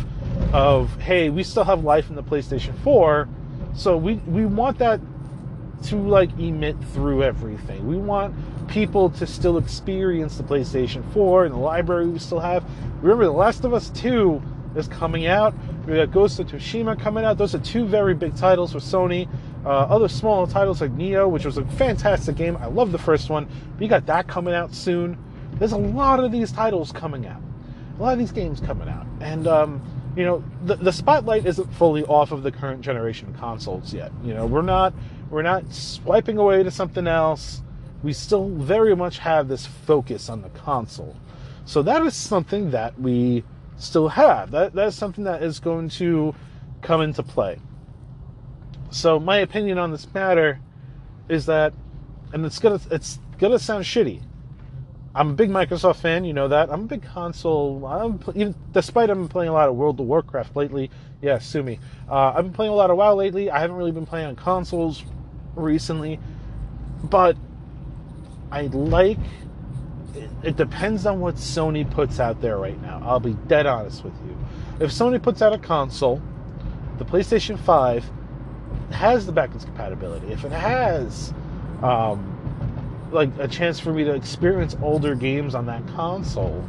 of 0.52 0.94
hey 1.00 1.31
we 1.31 1.42
still 1.42 1.64
have 1.64 1.83
life 1.83 2.09
in 2.11 2.14
the 2.14 2.22
playstation 2.22 2.76
4 2.83 3.29
so 3.74 3.96
we 3.96 4.14
we 4.26 4.46
want 4.46 4.79
that 4.79 5.00
to 5.85 5.96
like 5.96 6.31
emit 6.38 6.76
through 6.92 7.22
everything. 7.22 7.87
We 7.87 7.96
want 7.96 8.35
people 8.68 9.11
to 9.11 9.26
still 9.26 9.59
experience 9.59 10.37
the 10.37 10.42
PlayStation 10.42 11.05
4 11.12 11.44
and 11.44 11.55
the 11.55 11.59
library 11.59 12.09
we 12.09 12.18
still 12.18 12.40
have. 12.40 12.64
Remember, 13.02 13.24
The 13.24 13.33
Last 13.33 13.64
of 13.64 13.72
Us 13.72 13.90
2 13.90 14.42
is 14.74 14.88
coming 14.88 15.26
out. 15.26 15.55
We 15.87 15.94
got 15.94 16.11
Ghost 16.11 16.40
of 16.40 16.49
Tsushima 16.49 16.99
coming 16.99 17.25
out. 17.25 17.38
Those 17.38 17.55
are 17.55 17.61
two 17.61 17.87
very 17.87 18.12
big 18.12 18.37
titles 18.37 18.72
for 18.72 18.79
Sony. 18.79 19.29
Uh, 19.64 19.68
other 19.68 20.09
small 20.09 20.44
titles 20.46 20.81
like 20.81 20.90
Nioh, 20.96 21.31
which 21.31 21.44
was 21.44 21.59
a 21.59 21.64
fantastic 21.64 22.35
game. 22.35 22.57
I 22.57 22.66
love 22.66 22.90
the 22.90 22.99
first 22.99 23.31
one. 23.31 23.49
We 23.79 23.87
got 23.87 24.05
that 24.07 24.27
coming 24.27 24.53
out 24.53 24.75
soon. 24.75 25.16
There's 25.59 25.72
a 25.72 25.79
lot 25.79 26.18
of 26.18 26.33
these 26.33 26.51
titles 26.51 26.90
coming 26.90 27.27
out. 27.27 27.40
A 27.99 28.03
lot 28.03 28.12
of 28.12 28.18
these 28.18 28.33
games 28.33 28.59
coming 28.59 28.88
out. 28.88 29.07
And, 29.20 29.46
um, 29.46 29.81
you 30.16 30.25
know, 30.25 30.42
the, 30.64 30.75
the 30.75 30.92
spotlight 30.92 31.46
isn't 31.46 31.72
fully 31.75 32.05
off 32.05 32.33
of 32.33 32.42
the 32.42 32.51
current 32.51 32.81
generation 32.81 33.33
consoles 33.38 33.94
yet. 33.94 34.11
You 34.25 34.35
know, 34.35 34.44
we're 34.44 34.62
not 34.62 34.92
we're 35.31 35.42
not 35.42 35.72
swiping 35.72 36.38
away 36.38 36.62
to 36.62 36.70
something 36.70 37.07
else. 37.07 37.62
We 38.03 38.12
still 38.12 38.49
very 38.49 38.96
much 38.96 39.18
have 39.18 39.49
this 39.49 39.66
focus 39.66 40.29
on 40.29 40.42
the 40.42 40.49
console. 40.51 41.16
So 41.64 41.83
that 41.83 42.03
is 42.03 42.14
something 42.14 42.70
that 42.70 42.99
we 43.01 43.44
still 43.78 44.08
have. 44.08 44.50
That 44.50 44.74
that 44.74 44.88
is 44.88 44.94
something 44.94 45.24
that 45.24 45.42
is 45.42 45.60
going 45.60 45.88
to 45.90 46.34
come 46.82 47.00
into 47.00 47.22
play. 47.22 47.58
So 48.90 49.18
my 49.18 49.38
opinion 49.38 49.78
on 49.78 49.90
this 49.90 50.12
matter 50.14 50.60
is 51.28 51.46
that 51.46 51.74
and 52.32 52.44
it's 52.44 52.58
gonna 52.58 52.80
it's 52.90 53.18
gonna 53.38 53.58
sound 53.58 53.84
shitty. 53.84 54.22
I'm 55.14 55.30
a 55.30 55.32
big 55.32 55.48
Microsoft 55.48 55.96
fan, 55.96 56.26
you 56.26 56.34
know 56.34 56.48
that. 56.48 56.70
I'm 56.70 56.82
a 56.82 56.86
big 56.86 57.02
console. 57.02 57.86
I'm 57.86 58.20
even, 58.34 58.54
despite 58.72 59.08
I've 59.08 59.16
been 59.16 59.28
playing 59.28 59.48
a 59.48 59.52
lot 59.54 59.66
of 59.66 59.74
World 59.74 59.98
of 59.98 60.06
Warcraft 60.06 60.54
lately. 60.54 60.90
Yeah, 61.22 61.38
sue 61.38 61.62
me. 61.62 61.80
Uh, 62.10 62.34
I've 62.36 62.44
been 62.44 62.52
playing 62.52 62.72
a 62.72 62.74
lot 62.74 62.90
of 62.90 62.98
WoW 62.98 63.14
lately. 63.14 63.50
I 63.50 63.60
haven't 63.60 63.76
really 63.76 63.92
been 63.92 64.04
playing 64.04 64.26
on 64.26 64.36
consoles 64.36 65.02
recently, 65.54 66.20
but 67.02 67.34
I 68.52 68.62
like. 68.66 69.18
It, 70.42 70.57
depends 70.57 71.07
on 71.07 71.20
what 71.20 71.37
Sony 71.37 71.88
puts 71.90 72.20
out 72.20 72.40
there 72.40 72.59
right 72.59 72.81
now. 72.83 73.02
I'll 73.05 73.20
be 73.20 73.35
dead 73.46 73.66
honest 73.66 74.05
with 74.05 74.14
you. 74.26 74.37
If 74.81 74.90
Sony 74.90 75.20
puts 75.20 75.42
out 75.42 75.52
a 75.52 75.59
console, 75.59 76.20
the 76.98 77.05
PlayStation 77.05 77.59
5 77.59 78.11
has 78.92 79.26
the 79.26 79.33
backwards 79.33 79.64
compatibility. 79.64 80.29
If 80.29 80.44
it 80.44 80.52
has, 80.52 81.33
um, 81.83 82.33
like 83.11 83.31
a 83.38 83.48
chance 83.48 83.81
for 83.81 83.92
me 83.92 84.05
to 84.05 84.14
experience 84.14 84.76
older 84.83 85.14
games 85.14 85.55
on 85.55 85.66
that 85.66 85.87
console, 85.88 86.64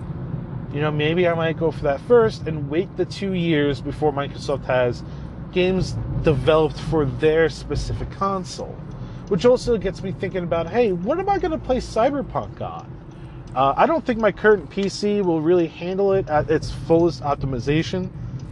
you 0.73 0.81
know, 0.81 0.91
maybe 0.91 1.27
I 1.27 1.33
might 1.33 1.57
go 1.57 1.71
for 1.71 1.83
that 1.83 2.01
first 2.01 2.47
and 2.47 2.69
wait 2.69 2.95
the 2.97 3.05
two 3.05 3.33
years 3.33 3.81
before 3.81 4.11
Microsoft 4.11 4.65
has 4.65 5.03
games 5.51 5.95
developed 6.23 6.79
for 6.79 7.05
their 7.05 7.49
specific 7.49 8.11
console. 8.11 8.75
Which 9.29 9.45
also 9.45 9.77
gets 9.77 10.03
me 10.03 10.13
thinking 10.13 10.43
about 10.43 10.69
hey, 10.69 10.93
what 10.93 11.19
am 11.19 11.29
I 11.29 11.37
going 11.37 11.51
to 11.51 11.57
play 11.57 11.77
Cyberpunk 11.77 12.61
on? 12.61 12.96
Uh, 13.57 13.73
I 13.75 13.87
don't 13.87 14.05
think 14.05 14.19
my 14.19 14.31
current 14.31 14.69
PC 14.69 15.23
will 15.23 15.41
really 15.41 15.65
handle 15.65 16.13
it 16.13 16.29
at 16.29 16.47
its 16.51 16.69
fullest 16.69 17.23
optimization. 17.23 18.11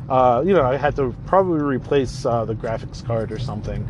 Uh, 0.09 0.41
you 0.43 0.51
know, 0.51 0.63
I 0.63 0.77
had 0.77 0.95
to 0.95 1.15
probably 1.27 1.61
replace 1.61 2.25
uh, 2.25 2.43
the 2.43 2.55
graphics 2.55 3.05
card 3.05 3.31
or 3.31 3.37
something. 3.37 3.87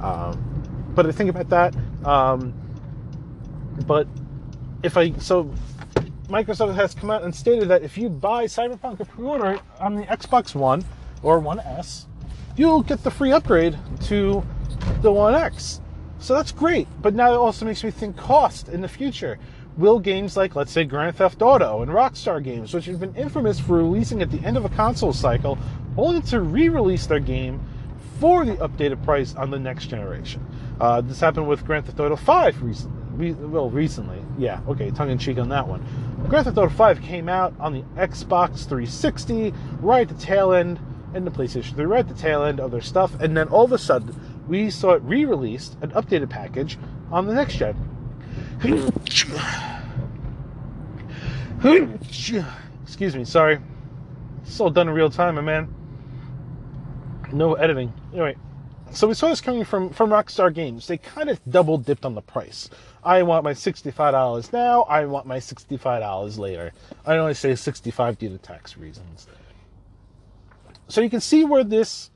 Um, 0.00 0.92
but 0.94 1.04
I 1.04 1.10
think 1.10 1.30
about 1.30 1.48
that. 1.48 1.74
Um, 2.06 2.54
but 3.88 4.06
if 4.84 4.96
I 4.96 5.10
so 5.14 5.52
Microsoft 6.28 6.76
has 6.76 6.94
come 6.94 7.10
out 7.10 7.24
and 7.24 7.34
stated 7.34 7.66
that 7.66 7.82
if 7.82 7.98
you 7.98 8.08
buy 8.08 8.44
Cyberpunk 8.44 9.00
or 9.00 9.04
pre-order 9.04 9.54
it 9.54 9.60
on 9.80 9.96
the 9.96 10.04
Xbox 10.04 10.54
One 10.54 10.84
or 11.24 11.40
One 11.40 11.58
S, 11.58 12.06
you'll 12.56 12.84
get 12.84 13.02
the 13.02 13.10
free 13.10 13.32
upgrade 13.32 13.76
to 14.02 14.46
the 15.00 15.10
One 15.10 15.34
X. 15.34 15.80
So 16.20 16.34
that's 16.34 16.52
great. 16.52 16.86
But 17.00 17.14
now 17.14 17.32
it 17.32 17.36
also 17.36 17.64
makes 17.64 17.82
me 17.82 17.90
think 17.90 18.16
cost 18.16 18.68
in 18.68 18.80
the 18.80 18.88
future. 18.88 19.40
Will 19.76 19.98
games 19.98 20.36
like, 20.36 20.54
let's 20.54 20.70
say, 20.70 20.84
Grand 20.84 21.16
Theft 21.16 21.40
Auto 21.40 21.80
and 21.80 21.90
Rockstar 21.90 22.44
games, 22.44 22.74
which 22.74 22.84
have 22.84 23.00
been 23.00 23.14
infamous 23.14 23.58
for 23.58 23.78
releasing 23.78 24.20
at 24.20 24.30
the 24.30 24.40
end 24.40 24.58
of 24.58 24.66
a 24.66 24.68
console 24.68 25.14
cycle, 25.14 25.58
only 25.96 26.20
to 26.22 26.40
re 26.40 26.68
release 26.68 27.06
their 27.06 27.20
game 27.20 27.60
for 28.20 28.44
the 28.44 28.54
updated 28.56 29.02
price 29.02 29.34
on 29.34 29.50
the 29.50 29.58
next 29.58 29.86
generation. 29.86 30.46
Uh, 30.78 31.00
this 31.00 31.20
happened 31.20 31.48
with 31.48 31.64
Grand 31.64 31.86
Theft 31.86 31.98
Auto 32.00 32.16
5 32.16 32.62
recently. 32.62 32.98
Re- 33.12 33.32
well, 33.32 33.70
recently, 33.70 34.22
yeah, 34.38 34.60
okay, 34.68 34.90
tongue 34.90 35.10
in 35.10 35.18
cheek 35.18 35.38
on 35.38 35.48
that 35.48 35.66
one. 35.66 35.84
Grand 36.28 36.44
Theft 36.44 36.58
Auto 36.58 36.68
5 36.68 37.00
came 37.00 37.28
out 37.28 37.54
on 37.58 37.72
the 37.72 37.82
Xbox 37.96 38.66
360 38.66 39.54
right 39.80 40.08
at 40.10 40.16
the 40.16 40.22
tail 40.22 40.52
end, 40.52 40.80
and 41.14 41.26
the 41.26 41.30
PlayStation 41.30 41.74
3 41.74 41.84
right 41.86 42.00
at 42.00 42.08
the 42.08 42.14
tail 42.14 42.42
end 42.42 42.60
of 42.60 42.70
their 42.70 42.80
stuff, 42.82 43.18
and 43.20 43.34
then 43.34 43.48
all 43.48 43.64
of 43.64 43.72
a 43.72 43.78
sudden 43.78 44.14
we 44.46 44.68
saw 44.70 44.92
it 44.92 45.02
re-released, 45.02 45.78
an 45.80 45.90
updated 45.92 46.28
package 46.28 46.78
on 47.10 47.26
the 47.26 47.34
next 47.34 47.56
gen. 47.56 47.91
Excuse 52.84 53.16
me, 53.16 53.24
sorry. 53.24 53.58
It's 54.42 54.60
all 54.60 54.70
done 54.70 54.88
in 54.88 54.94
real 54.94 55.10
time, 55.10 55.34
my 55.34 55.40
man. 55.40 55.74
No 57.32 57.54
editing. 57.54 57.92
Anyway, 58.12 58.36
so 58.92 59.08
we 59.08 59.14
saw 59.14 59.28
this 59.30 59.40
coming 59.40 59.64
from 59.64 59.90
from 59.90 60.10
Rockstar 60.10 60.54
Games. 60.54 60.86
They 60.86 60.98
kind 60.98 61.28
of 61.28 61.40
double 61.50 61.76
dipped 61.76 62.04
on 62.04 62.14
the 62.14 62.20
price. 62.20 62.70
I 63.02 63.24
want 63.24 63.42
my 63.42 63.52
sixty-five 63.52 64.12
dollars 64.12 64.52
now. 64.52 64.82
I 64.82 65.06
want 65.06 65.26
my 65.26 65.40
sixty-five 65.40 66.00
dollars 66.00 66.38
later. 66.38 66.72
I 67.04 67.16
only 67.16 67.34
say 67.34 67.56
sixty-five 67.56 68.16
due 68.18 68.28
to 68.28 68.38
tax 68.38 68.76
reasons. 68.76 69.26
So 70.86 71.00
you 71.00 71.10
can 71.10 71.20
see 71.20 71.44
where 71.44 71.64
this 71.64 72.10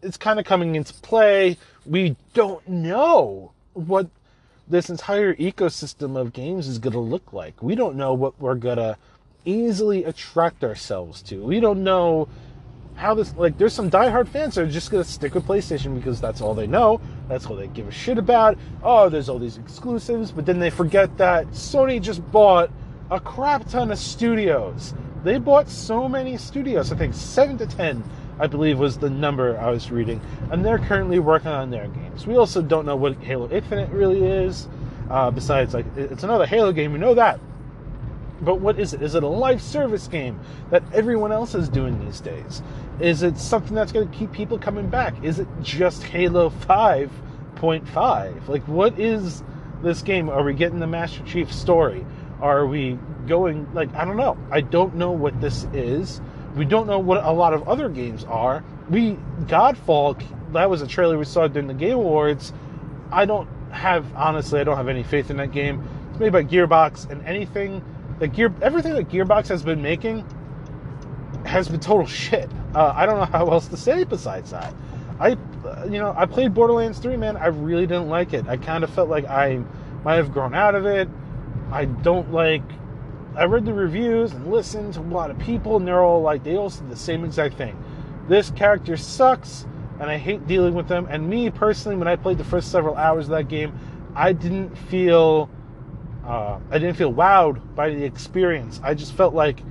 is 0.00 0.16
kind 0.16 0.38
of 0.38 0.46
coming 0.46 0.76
into 0.76 0.94
play. 0.94 1.58
We 1.84 2.16
don't 2.32 2.66
know 2.66 3.52
what 3.74 4.08
this 4.68 4.88
entire 4.90 5.34
ecosystem 5.34 6.16
of 6.16 6.32
games 6.32 6.68
is 6.68 6.78
going 6.78 6.92
to 6.92 6.98
look 6.98 7.32
like. 7.32 7.62
We 7.62 7.74
don't 7.74 7.96
know 7.96 8.14
what 8.14 8.40
we're 8.40 8.54
going 8.54 8.78
to 8.78 8.96
easily 9.44 10.04
attract 10.04 10.64
ourselves 10.64 11.22
to. 11.22 11.44
We 11.44 11.60
don't 11.60 11.84
know 11.84 12.28
how 12.96 13.14
this 13.14 13.34
like 13.36 13.58
there's 13.58 13.72
some 13.72 13.90
diehard 13.90 14.28
fans 14.28 14.54
that 14.54 14.62
are 14.62 14.70
just 14.70 14.90
gonna 14.90 15.04
stick 15.04 15.34
with 15.34 15.44
PlayStation 15.44 15.94
because 15.94 16.20
that's 16.20 16.40
all 16.40 16.54
they 16.54 16.66
know, 16.66 17.00
that's 17.28 17.46
all 17.46 17.56
they 17.56 17.66
give 17.68 17.88
a 17.88 17.90
shit 17.90 18.18
about. 18.18 18.56
Oh, 18.82 19.08
there's 19.08 19.28
all 19.28 19.38
these 19.38 19.56
exclusives, 19.56 20.30
but 20.30 20.46
then 20.46 20.58
they 20.58 20.70
forget 20.70 21.16
that 21.18 21.46
Sony 21.48 22.00
just 22.00 22.24
bought 22.30 22.70
a 23.10 23.20
crap 23.20 23.68
ton 23.68 23.90
of 23.90 23.98
studios. 23.98 24.94
They 25.24 25.38
bought 25.38 25.68
so 25.68 26.08
many 26.08 26.36
studios, 26.36 26.92
I 26.92 26.96
think 26.96 27.14
seven 27.14 27.58
to 27.58 27.66
ten, 27.66 28.04
I 28.38 28.46
believe 28.46 28.78
was 28.78 28.98
the 28.98 29.10
number 29.10 29.58
I 29.58 29.70
was 29.70 29.90
reading, 29.90 30.20
and 30.50 30.64
they're 30.64 30.78
currently 30.78 31.18
working 31.18 31.48
on 31.48 31.70
their 31.70 31.86
games. 31.88 32.26
We 32.26 32.36
also 32.36 32.62
don't 32.62 32.86
know 32.86 32.96
what 32.96 33.16
Halo 33.18 33.48
Infinite 33.50 33.90
really 33.90 34.24
is. 34.24 34.68
Uh, 35.08 35.30
besides, 35.30 35.74
like 35.74 35.86
it's 35.96 36.24
another 36.24 36.46
Halo 36.46 36.72
game, 36.72 36.92
we 36.92 36.98
know 36.98 37.14
that. 37.14 37.38
But 38.40 38.60
what 38.60 38.78
is 38.78 38.92
it? 38.94 39.02
Is 39.02 39.14
it 39.14 39.22
a 39.22 39.28
live 39.28 39.62
service 39.62 40.08
game 40.08 40.40
that 40.70 40.82
everyone 40.92 41.32
else 41.32 41.54
is 41.54 41.68
doing 41.68 42.04
these 42.04 42.20
days? 42.20 42.62
Is 43.00 43.22
it 43.22 43.38
something 43.38 43.74
that's 43.74 43.92
going 43.92 44.08
to 44.08 44.16
keep 44.16 44.32
people 44.32 44.58
coming 44.58 44.88
back? 44.88 45.14
Is 45.22 45.38
it 45.38 45.48
just 45.62 46.02
Halo 46.02 46.50
5.5? 46.50 48.48
Like, 48.48 48.62
what 48.66 48.98
is 48.98 49.42
this 49.82 50.02
game? 50.02 50.28
Are 50.28 50.42
we 50.42 50.52
getting 50.54 50.80
the 50.80 50.86
Master 50.86 51.22
Chief 51.24 51.52
story? 51.52 52.04
Are 52.40 52.66
we 52.66 52.98
going, 53.26 53.72
like, 53.72 53.94
I 53.94 54.04
don't 54.04 54.16
know. 54.16 54.36
I 54.50 54.60
don't 54.60 54.96
know 54.96 55.12
what 55.12 55.40
this 55.40 55.64
is. 55.72 56.20
We 56.54 56.64
don't 56.64 56.86
know 56.86 56.98
what 56.98 57.24
a 57.24 57.32
lot 57.32 57.52
of 57.52 57.68
other 57.68 57.88
games 57.88 58.24
are. 58.24 58.64
We, 58.88 59.18
Godfall, 59.42 60.22
that 60.52 60.70
was 60.70 60.82
a 60.82 60.86
trailer 60.86 61.18
we 61.18 61.24
saw 61.24 61.48
during 61.48 61.68
the 61.68 61.74
Game 61.74 61.94
Awards. 61.94 62.52
I 63.10 63.24
don't 63.24 63.48
have, 63.70 64.06
honestly, 64.14 64.60
I 64.60 64.64
don't 64.64 64.76
have 64.76 64.88
any 64.88 65.02
faith 65.02 65.30
in 65.30 65.36
that 65.38 65.52
game. 65.52 65.86
It's 66.10 66.20
made 66.20 66.32
by 66.32 66.44
Gearbox, 66.44 67.10
and 67.10 67.26
anything 67.26 67.82
the 68.18 68.28
gear 68.28 68.54
everything 68.62 68.94
that 68.94 69.08
Gearbox 69.08 69.48
has 69.48 69.62
been 69.62 69.82
making 69.82 70.24
has 71.44 71.68
been 71.68 71.80
total 71.80 72.06
shit. 72.06 72.48
Uh, 72.74 72.92
I 72.94 73.06
don't 73.06 73.18
know 73.18 73.24
how 73.26 73.50
else 73.50 73.68
to 73.68 73.76
say 73.76 74.04
besides 74.04 74.50
that. 74.50 74.74
I, 75.20 75.36
uh, 75.64 75.84
you 75.84 75.98
know, 75.98 76.14
I 76.16 76.26
played 76.26 76.54
Borderlands 76.54 76.98
3, 76.98 77.16
man. 77.16 77.36
I 77.36 77.46
really 77.46 77.86
didn't 77.86 78.08
like 78.08 78.32
it. 78.32 78.48
I 78.48 78.56
kind 78.56 78.82
of 78.82 78.90
felt 78.90 79.08
like 79.08 79.26
I 79.26 79.62
might 80.04 80.16
have 80.16 80.32
grown 80.32 80.54
out 80.54 80.74
of 80.74 80.86
it. 80.86 81.08
I 81.70 81.84
don't 81.84 82.32
like. 82.32 82.62
I 83.36 83.44
read 83.44 83.64
the 83.64 83.74
reviews 83.74 84.32
and 84.32 84.50
listened 84.50 84.94
to 84.94 85.00
a 85.00 85.02
lot 85.02 85.30
of 85.30 85.38
people, 85.38 85.76
and 85.76 85.86
they're 85.86 86.02
all 86.02 86.22
like, 86.22 86.44
they 86.44 86.56
all 86.56 86.70
said 86.70 86.88
the 86.88 86.96
same 86.96 87.24
exact 87.24 87.56
thing. 87.56 87.76
This 88.28 88.50
character 88.50 88.96
sucks, 88.96 89.66
and 90.00 90.08
I 90.08 90.18
hate 90.18 90.46
dealing 90.46 90.74
with 90.74 90.86
them. 90.86 91.06
And 91.10 91.28
me 91.28 91.50
personally, 91.50 91.96
when 91.96 92.08
I 92.08 92.16
played 92.16 92.38
the 92.38 92.44
first 92.44 92.70
several 92.70 92.94
hours 92.94 93.26
of 93.26 93.30
that 93.32 93.48
game, 93.48 93.78
I 94.14 94.32
didn't 94.32 94.76
feel 94.76 95.50
uh, 96.24 96.58
I 96.70 96.78
didn't 96.78 96.94
feel 96.94 97.12
wowed 97.12 97.74
by 97.74 97.90
the 97.90 98.04
experience. 98.04 98.80
I 98.82 98.94
just 98.94 99.12
felt 99.12 99.34
like 99.34 99.62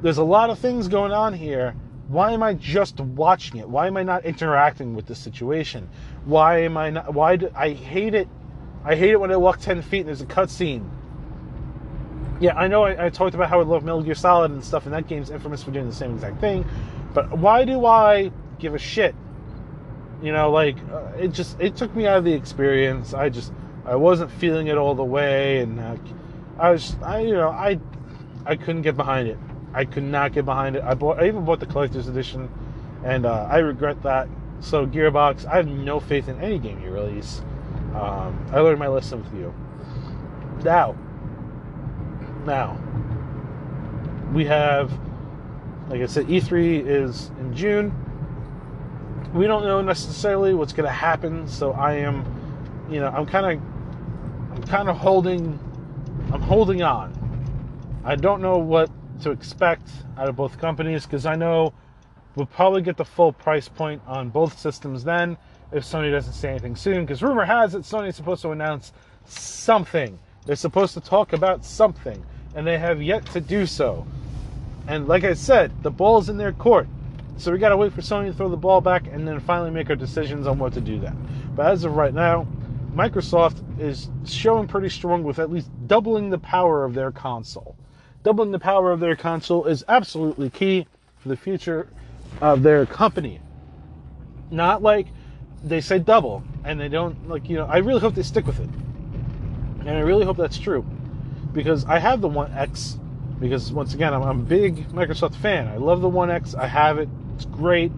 there's 0.00 0.18
a 0.18 0.24
lot 0.24 0.50
of 0.50 0.58
things 0.58 0.88
going 0.88 1.12
on 1.12 1.32
here. 1.32 1.76
Why 2.08 2.32
am 2.32 2.42
I 2.42 2.54
just 2.54 2.98
watching 2.98 3.60
it? 3.60 3.68
Why 3.68 3.86
am 3.86 3.96
I 3.96 4.02
not 4.02 4.24
interacting 4.24 4.94
with 4.94 5.06
the 5.06 5.14
situation? 5.14 5.88
Why 6.24 6.62
am 6.62 6.76
I 6.76 6.90
not? 6.90 7.14
Why 7.14 7.36
do 7.36 7.50
I 7.54 7.70
hate 7.70 8.14
it? 8.14 8.28
I 8.84 8.96
hate 8.96 9.10
it 9.10 9.20
when 9.20 9.30
I 9.30 9.36
walk 9.36 9.60
ten 9.60 9.80
feet 9.82 10.00
and 10.00 10.08
there's 10.08 10.22
a 10.22 10.26
cutscene. 10.26 10.88
Yeah, 12.42 12.56
I 12.56 12.66
know 12.66 12.82
I, 12.82 13.06
I, 13.06 13.08
talked 13.08 13.36
about 13.36 13.48
how 13.48 13.60
I 13.60 13.62
love 13.62 13.84
Metal 13.84 14.02
Gear 14.02 14.16
Solid 14.16 14.50
and 14.50 14.64
stuff, 14.64 14.84
and 14.84 14.92
that 14.94 15.06
game's 15.06 15.30
infamous 15.30 15.62
for 15.62 15.70
doing 15.70 15.86
the 15.86 15.94
same 15.94 16.14
exact 16.14 16.40
thing. 16.40 16.64
But 17.14 17.38
why 17.38 17.64
do 17.64 17.86
I 17.86 18.32
give 18.58 18.74
a 18.74 18.80
shit? 18.80 19.14
You 20.20 20.32
know, 20.32 20.50
like 20.50 20.76
uh, 20.90 21.12
it 21.16 21.28
just 21.28 21.60
it 21.60 21.76
took 21.76 21.94
me 21.94 22.04
out 22.08 22.18
of 22.18 22.24
the 22.24 22.32
experience. 22.32 23.14
I 23.14 23.28
just 23.28 23.52
I 23.84 23.94
wasn't 23.94 24.28
feeling 24.32 24.66
it 24.66 24.76
all 24.76 24.96
the 24.96 25.04
way, 25.04 25.60
and 25.60 25.78
uh, 25.78 25.96
I 26.58 26.70
was, 26.72 26.96
I 27.00 27.20
you 27.20 27.34
know, 27.34 27.50
I, 27.50 27.78
I 28.44 28.56
couldn't 28.56 28.82
get 28.82 28.96
behind 28.96 29.28
it. 29.28 29.38
I 29.72 29.84
could 29.84 30.02
not 30.02 30.32
get 30.32 30.44
behind 30.44 30.74
it. 30.74 30.82
I 30.82 30.94
bought, 30.94 31.20
I 31.20 31.28
even 31.28 31.44
bought 31.44 31.60
the 31.60 31.66
collector's 31.66 32.08
edition, 32.08 32.50
and 33.04 33.24
uh, 33.24 33.46
I 33.48 33.58
regret 33.58 34.02
that. 34.02 34.26
So 34.58 34.84
Gearbox, 34.84 35.46
I 35.46 35.58
have 35.58 35.68
no 35.68 36.00
faith 36.00 36.26
in 36.26 36.40
any 36.40 36.58
game 36.58 36.82
you 36.82 36.90
release. 36.90 37.40
Um, 37.94 38.44
I 38.50 38.58
learned 38.58 38.80
my 38.80 38.88
lesson 38.88 39.22
with 39.22 39.32
you. 39.32 39.54
Now, 40.64 40.96
now, 42.46 42.78
we 44.32 44.44
have, 44.46 44.90
like 45.88 46.00
I 46.00 46.06
said, 46.06 46.26
E3 46.26 46.86
is 46.86 47.30
in 47.38 47.54
June. 47.54 47.94
We 49.34 49.46
don't 49.46 49.64
know 49.64 49.80
necessarily 49.80 50.54
what's 50.54 50.72
going 50.72 50.86
to 50.86 50.92
happen, 50.92 51.46
so 51.46 51.72
I 51.72 51.94
am, 51.94 52.24
you 52.90 53.00
know, 53.00 53.08
I'm 53.08 53.26
kind 53.26 53.46
of 53.46 53.72
I'm 54.52 54.62
kind 54.64 54.88
of 54.88 54.96
holding 54.96 55.58
I'm 56.32 56.42
holding 56.42 56.82
on. 56.82 57.12
I 58.04 58.16
don't 58.16 58.42
know 58.42 58.58
what 58.58 58.90
to 59.22 59.30
expect 59.30 59.88
out 60.18 60.28
of 60.28 60.36
both 60.36 60.58
companies 60.58 61.04
because 61.04 61.26
I 61.26 61.36
know 61.36 61.72
we'll 62.36 62.46
probably 62.46 62.82
get 62.82 62.96
the 62.96 63.04
full 63.04 63.32
price 63.32 63.68
point 63.68 64.02
on 64.06 64.30
both 64.30 64.58
systems 64.58 65.04
then 65.04 65.36
if 65.72 65.84
Sony 65.84 66.10
doesn't 66.10 66.32
say 66.32 66.50
anything 66.50 66.74
soon 66.74 67.04
because 67.04 67.22
rumor 67.22 67.44
has 67.44 67.74
it 67.74 67.82
Sony's 67.82 68.16
supposed 68.16 68.42
to 68.42 68.50
announce 68.50 68.92
something. 69.24 70.18
They're 70.44 70.56
supposed 70.56 70.94
to 70.94 71.00
talk 71.00 71.32
about 71.32 71.64
something 71.64 72.24
and 72.54 72.66
they 72.66 72.78
have 72.78 73.02
yet 73.02 73.24
to 73.26 73.40
do 73.40 73.66
so. 73.66 74.06
And 74.86 75.08
like 75.08 75.24
I 75.24 75.34
said, 75.34 75.82
the 75.82 75.90
ball's 75.90 76.28
in 76.28 76.36
their 76.36 76.52
court. 76.52 76.88
So 77.38 77.50
we 77.50 77.58
got 77.58 77.70
to 77.70 77.76
wait 77.76 77.92
for 77.92 78.02
Sony 78.02 78.26
to 78.26 78.32
throw 78.32 78.48
the 78.48 78.56
ball 78.56 78.80
back 78.80 79.06
and 79.06 79.26
then 79.26 79.40
finally 79.40 79.70
make 79.70 79.88
our 79.90 79.96
decisions 79.96 80.46
on 80.46 80.58
what 80.58 80.74
to 80.74 80.80
do 80.80 80.98
then. 80.98 81.16
But 81.54 81.66
as 81.66 81.84
of 81.84 81.96
right 81.96 82.12
now, 82.12 82.46
Microsoft 82.94 83.80
is 83.80 84.10
showing 84.26 84.68
pretty 84.68 84.90
strong 84.90 85.22
with 85.22 85.38
at 85.38 85.50
least 85.50 85.70
doubling 85.86 86.30
the 86.30 86.38
power 86.38 86.84
of 86.84 86.94
their 86.94 87.10
console. 87.10 87.74
Doubling 88.22 88.52
the 88.52 88.58
power 88.58 88.92
of 88.92 89.00
their 89.00 89.16
console 89.16 89.64
is 89.64 89.84
absolutely 89.88 90.50
key 90.50 90.86
for 91.18 91.28
the 91.30 91.36
future 91.36 91.88
of 92.40 92.62
their 92.62 92.84
company. 92.84 93.40
Not 94.50 94.82
like 94.82 95.06
they 95.64 95.80
say 95.80 95.98
double 95.98 96.44
and 96.64 96.78
they 96.78 96.88
don't 96.88 97.28
like 97.28 97.48
you 97.48 97.56
know 97.56 97.66
I 97.66 97.78
really 97.78 98.00
hope 98.00 98.14
they 98.14 98.22
stick 98.22 98.46
with 98.46 98.60
it. 98.60 98.68
And 99.80 99.90
I 99.90 100.00
really 100.00 100.24
hope 100.24 100.36
that's 100.36 100.58
true 100.58 100.84
because 101.52 101.84
I 101.84 101.98
have 101.98 102.20
the 102.20 102.28
One 102.28 102.52
X 102.52 102.98
because 103.38 103.72
once 103.72 103.94
again 103.94 104.14
I'm, 104.14 104.22
I'm 104.22 104.40
a 104.40 104.44
big 104.44 104.88
Microsoft 104.90 105.34
fan. 105.36 105.68
I 105.68 105.76
love 105.76 106.00
the 106.00 106.08
One 106.08 106.30
X. 106.30 106.54
I 106.54 106.66
have 106.66 106.98
it. 106.98 107.08
It's 107.34 107.44
great. 107.44 107.92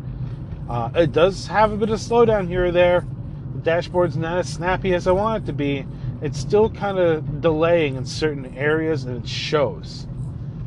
Uh, 0.69 0.91
it 0.95 1.13
does 1.13 1.47
have 1.47 1.73
a 1.73 1.77
bit 1.77 1.91
of 1.91 1.99
slowdown 1.99 2.49
here 2.49 2.67
or 2.67 2.73
there, 2.73 3.07
The 3.55 3.61
dashboard's 3.61 4.17
not 4.17 4.39
as 4.39 4.51
snappy 4.51 4.95
as 4.95 5.07
I 5.07 5.13
want 5.13 5.45
it 5.45 5.47
to 5.47 5.53
be, 5.53 5.87
it's 6.23 6.39
still 6.39 6.71
kind 6.71 6.99
of 6.99 7.43
delaying 7.43 7.97
in 7.97 8.07
certain 8.07 8.57
areas 8.57 9.05
and 9.05 9.23
it 9.23 9.29
shows. 9.29 10.07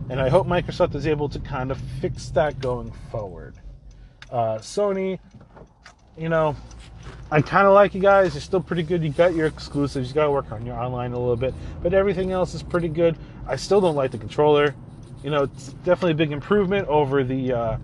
And 0.09 0.21
I 0.21 0.29
hope 0.29 0.45
Microsoft 0.45 0.93
is 0.93 1.07
able 1.07 1.29
to 1.29 1.39
kind 1.39 1.71
of 1.71 1.79
fix 1.99 2.29
that 2.29 2.59
going 2.59 2.93
forward. 3.11 3.55
Uh, 4.31 4.59
Sony, 4.59 5.19
you 6.15 6.29
know, 6.29 6.55
I 7.29 7.41
kind 7.41 7.67
of 7.67 7.73
like 7.73 7.93
you 7.93 8.01
guys. 8.01 8.33
You're 8.33 8.41
still 8.41 8.61
pretty 8.61 8.83
good. 8.83 9.03
You 9.03 9.09
got 9.09 9.35
your 9.35 9.47
exclusives. 9.47 10.09
You 10.09 10.15
got 10.15 10.25
to 10.25 10.31
work 10.31 10.51
on 10.51 10.65
your 10.65 10.75
online 10.75 11.11
a 11.11 11.19
little 11.19 11.35
bit, 11.35 11.53
but 11.83 11.93
everything 11.93 12.31
else 12.31 12.53
is 12.53 12.63
pretty 12.63 12.87
good. 12.87 13.17
I 13.45 13.57
still 13.57 13.81
don't 13.81 13.95
like 13.95 14.11
the 14.11 14.17
controller. 14.17 14.73
You 15.23 15.31
know, 15.31 15.43
it's 15.43 15.73
definitely 15.83 16.11
a 16.11 16.15
big 16.15 16.31
improvement 16.31 16.87
over 16.87 17.23
the 17.23 17.53
uh, 17.53 17.77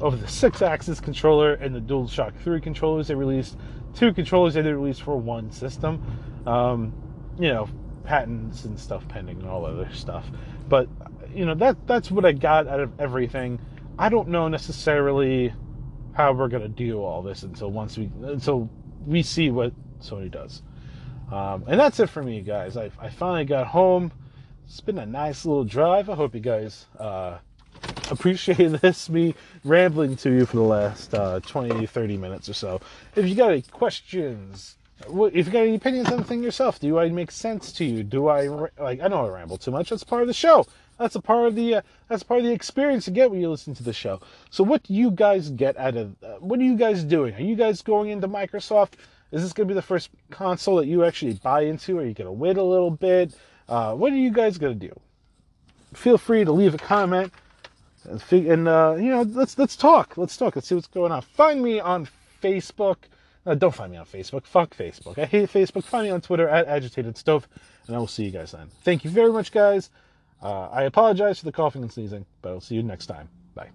over 0.00 0.16
the 0.16 0.26
Sixaxis 0.26 1.02
controller 1.02 1.54
and 1.54 1.74
the 1.74 1.80
DualShock 1.80 2.36
3 2.42 2.60
controllers 2.60 3.08
they 3.08 3.14
released 3.14 3.56
two 3.94 4.12
controllers 4.12 4.54
they 4.54 4.62
released 4.62 5.02
for 5.02 5.16
one 5.16 5.50
system. 5.50 6.02
Um, 6.46 6.92
you 7.38 7.48
know, 7.48 7.68
patents 8.04 8.64
and 8.64 8.78
stuff 8.78 9.06
pending 9.08 9.40
and 9.40 9.48
all 9.48 9.64
other 9.64 9.88
stuff. 9.92 10.26
But 10.68 10.88
you 11.34 11.44
know 11.44 11.54
that 11.54 11.86
that's 11.86 12.10
what 12.10 12.24
I 12.24 12.32
got 12.32 12.66
out 12.68 12.80
of 12.80 13.00
everything. 13.00 13.58
I 13.98 14.08
don't 14.08 14.28
know 14.28 14.48
necessarily 14.48 15.52
how 16.16 16.32
we're 16.32 16.48
gonna 16.48 16.68
do 16.68 17.02
all 17.02 17.20
this 17.20 17.42
until 17.42 17.70
once 17.70 17.98
we 17.98 18.10
until 18.22 18.70
we 19.06 19.22
see 19.22 19.50
what 19.50 19.72
Sony 20.00 20.30
does. 20.30 20.62
Um, 21.30 21.64
and 21.66 21.78
that's 21.78 22.00
it 22.00 22.08
for 22.08 22.22
me, 22.22 22.40
guys. 22.40 22.76
I, 22.76 22.90
I 22.98 23.10
finally 23.10 23.44
got 23.44 23.66
home. 23.66 24.12
It's 24.64 24.80
been 24.80 24.98
a 24.98 25.06
nice 25.06 25.44
little 25.44 25.64
drive. 25.64 26.08
I 26.08 26.14
hope 26.14 26.34
you 26.34 26.40
guys 26.40 26.86
uh, 26.98 27.38
appreciate 28.10 28.56
this, 28.80 29.10
me 29.10 29.34
rambling 29.64 30.16
to 30.16 30.30
you 30.30 30.46
for 30.46 30.56
the 30.56 30.62
last 30.62 31.12
uh, 31.14 31.40
20, 31.40 31.86
30 31.86 32.16
minutes 32.16 32.48
or 32.48 32.54
so. 32.54 32.80
If 33.14 33.26
you 33.28 33.34
got 33.34 33.50
any 33.50 33.62
questions, 33.62 34.76
if 35.00 35.46
you 35.46 35.52
got 35.52 35.60
any 35.62 35.74
opinions 35.74 36.10
on 36.10 36.18
the 36.18 36.24
thing 36.24 36.42
yourself, 36.42 36.80
do 36.80 36.98
I 36.98 37.08
make 37.10 37.30
sense 37.30 37.72
to 37.72 37.84
you? 37.84 38.02
Do 38.02 38.28
I 38.28 38.48
like? 38.78 39.00
I 39.00 39.08
know 39.08 39.26
I 39.26 39.28
ramble 39.28 39.58
too 39.58 39.70
much. 39.70 39.90
That's 39.90 40.04
part 40.04 40.22
of 40.22 40.28
the 40.28 40.34
show. 40.34 40.66
That's 40.98 41.14
a 41.14 41.20
part 41.20 41.46
of 41.46 41.54
the 41.54 41.76
uh, 41.76 41.82
that's 42.08 42.22
part 42.22 42.40
of 42.40 42.46
the 42.46 42.52
experience 42.52 43.06
you 43.06 43.12
get 43.12 43.30
when 43.30 43.40
you 43.40 43.50
listen 43.50 43.74
to 43.74 43.82
the 43.82 43.92
show. 43.92 44.20
So 44.50 44.64
what 44.64 44.82
do 44.84 44.94
you 44.94 45.10
guys 45.10 45.50
get 45.50 45.76
out 45.76 45.96
of? 45.96 46.16
Uh, 46.22 46.36
what 46.40 46.58
are 46.60 46.64
you 46.64 46.76
guys 46.76 47.04
doing? 47.04 47.34
Are 47.34 47.42
you 47.42 47.56
guys 47.56 47.82
going 47.82 48.10
into 48.10 48.28
Microsoft? 48.28 48.92
Is 49.32 49.42
this 49.42 49.52
going 49.52 49.68
to 49.68 49.74
be 49.74 49.76
the 49.76 49.82
first 49.82 50.10
console 50.30 50.76
that 50.76 50.86
you 50.86 51.04
actually 51.04 51.34
buy 51.34 51.62
into? 51.62 51.98
Are 51.98 52.04
you 52.04 52.14
going 52.14 52.26
to 52.26 52.32
wait 52.32 52.56
a 52.56 52.62
little 52.62 52.90
bit? 52.90 53.34
Uh, 53.68 53.94
what 53.94 54.12
are 54.12 54.16
you 54.16 54.30
guys 54.30 54.56
going 54.56 54.78
to 54.78 54.88
do? 54.88 55.00
Feel 55.94 56.16
free 56.16 56.44
to 56.44 56.52
leave 56.52 56.74
a 56.74 56.78
comment 56.78 57.32
and, 58.08 58.32
and 58.32 58.68
uh, 58.68 58.96
you 58.98 59.10
know 59.10 59.22
let's 59.22 59.58
let's 59.58 59.76
talk. 59.76 60.16
Let's 60.16 60.36
talk. 60.36 60.56
Let's 60.56 60.68
see 60.68 60.74
what's 60.74 60.86
going 60.86 61.12
on. 61.12 61.22
Find 61.22 61.62
me 61.62 61.80
on 61.80 62.08
Facebook. 62.42 62.96
Uh, 63.44 63.54
don't 63.54 63.74
find 63.74 63.92
me 63.92 63.98
on 63.98 64.06
Facebook. 64.06 64.44
Fuck 64.44 64.76
Facebook. 64.76 65.18
I 65.18 65.24
hate 65.24 65.50
Facebook. 65.50 65.84
Find 65.84 66.06
me 66.06 66.10
on 66.10 66.20
Twitter 66.20 66.48
at 66.48 66.66
agitated 66.66 67.16
stove, 67.16 67.46
and 67.86 67.94
I 67.94 67.98
will 67.98 68.08
see 68.08 68.24
you 68.24 68.30
guys 68.30 68.52
then. 68.52 68.68
Thank 68.82 69.04
you 69.04 69.10
very 69.10 69.32
much, 69.32 69.52
guys. 69.52 69.90
Uh, 70.42 70.68
I 70.68 70.82
apologize 70.82 71.38
for 71.38 71.44
the 71.46 71.52
coughing 71.52 71.82
and 71.82 71.92
sneezing, 71.92 72.26
but 72.42 72.50
I'll 72.50 72.60
see 72.60 72.74
you 72.74 72.82
next 72.82 73.06
time. 73.06 73.28
Bye. 73.54 73.70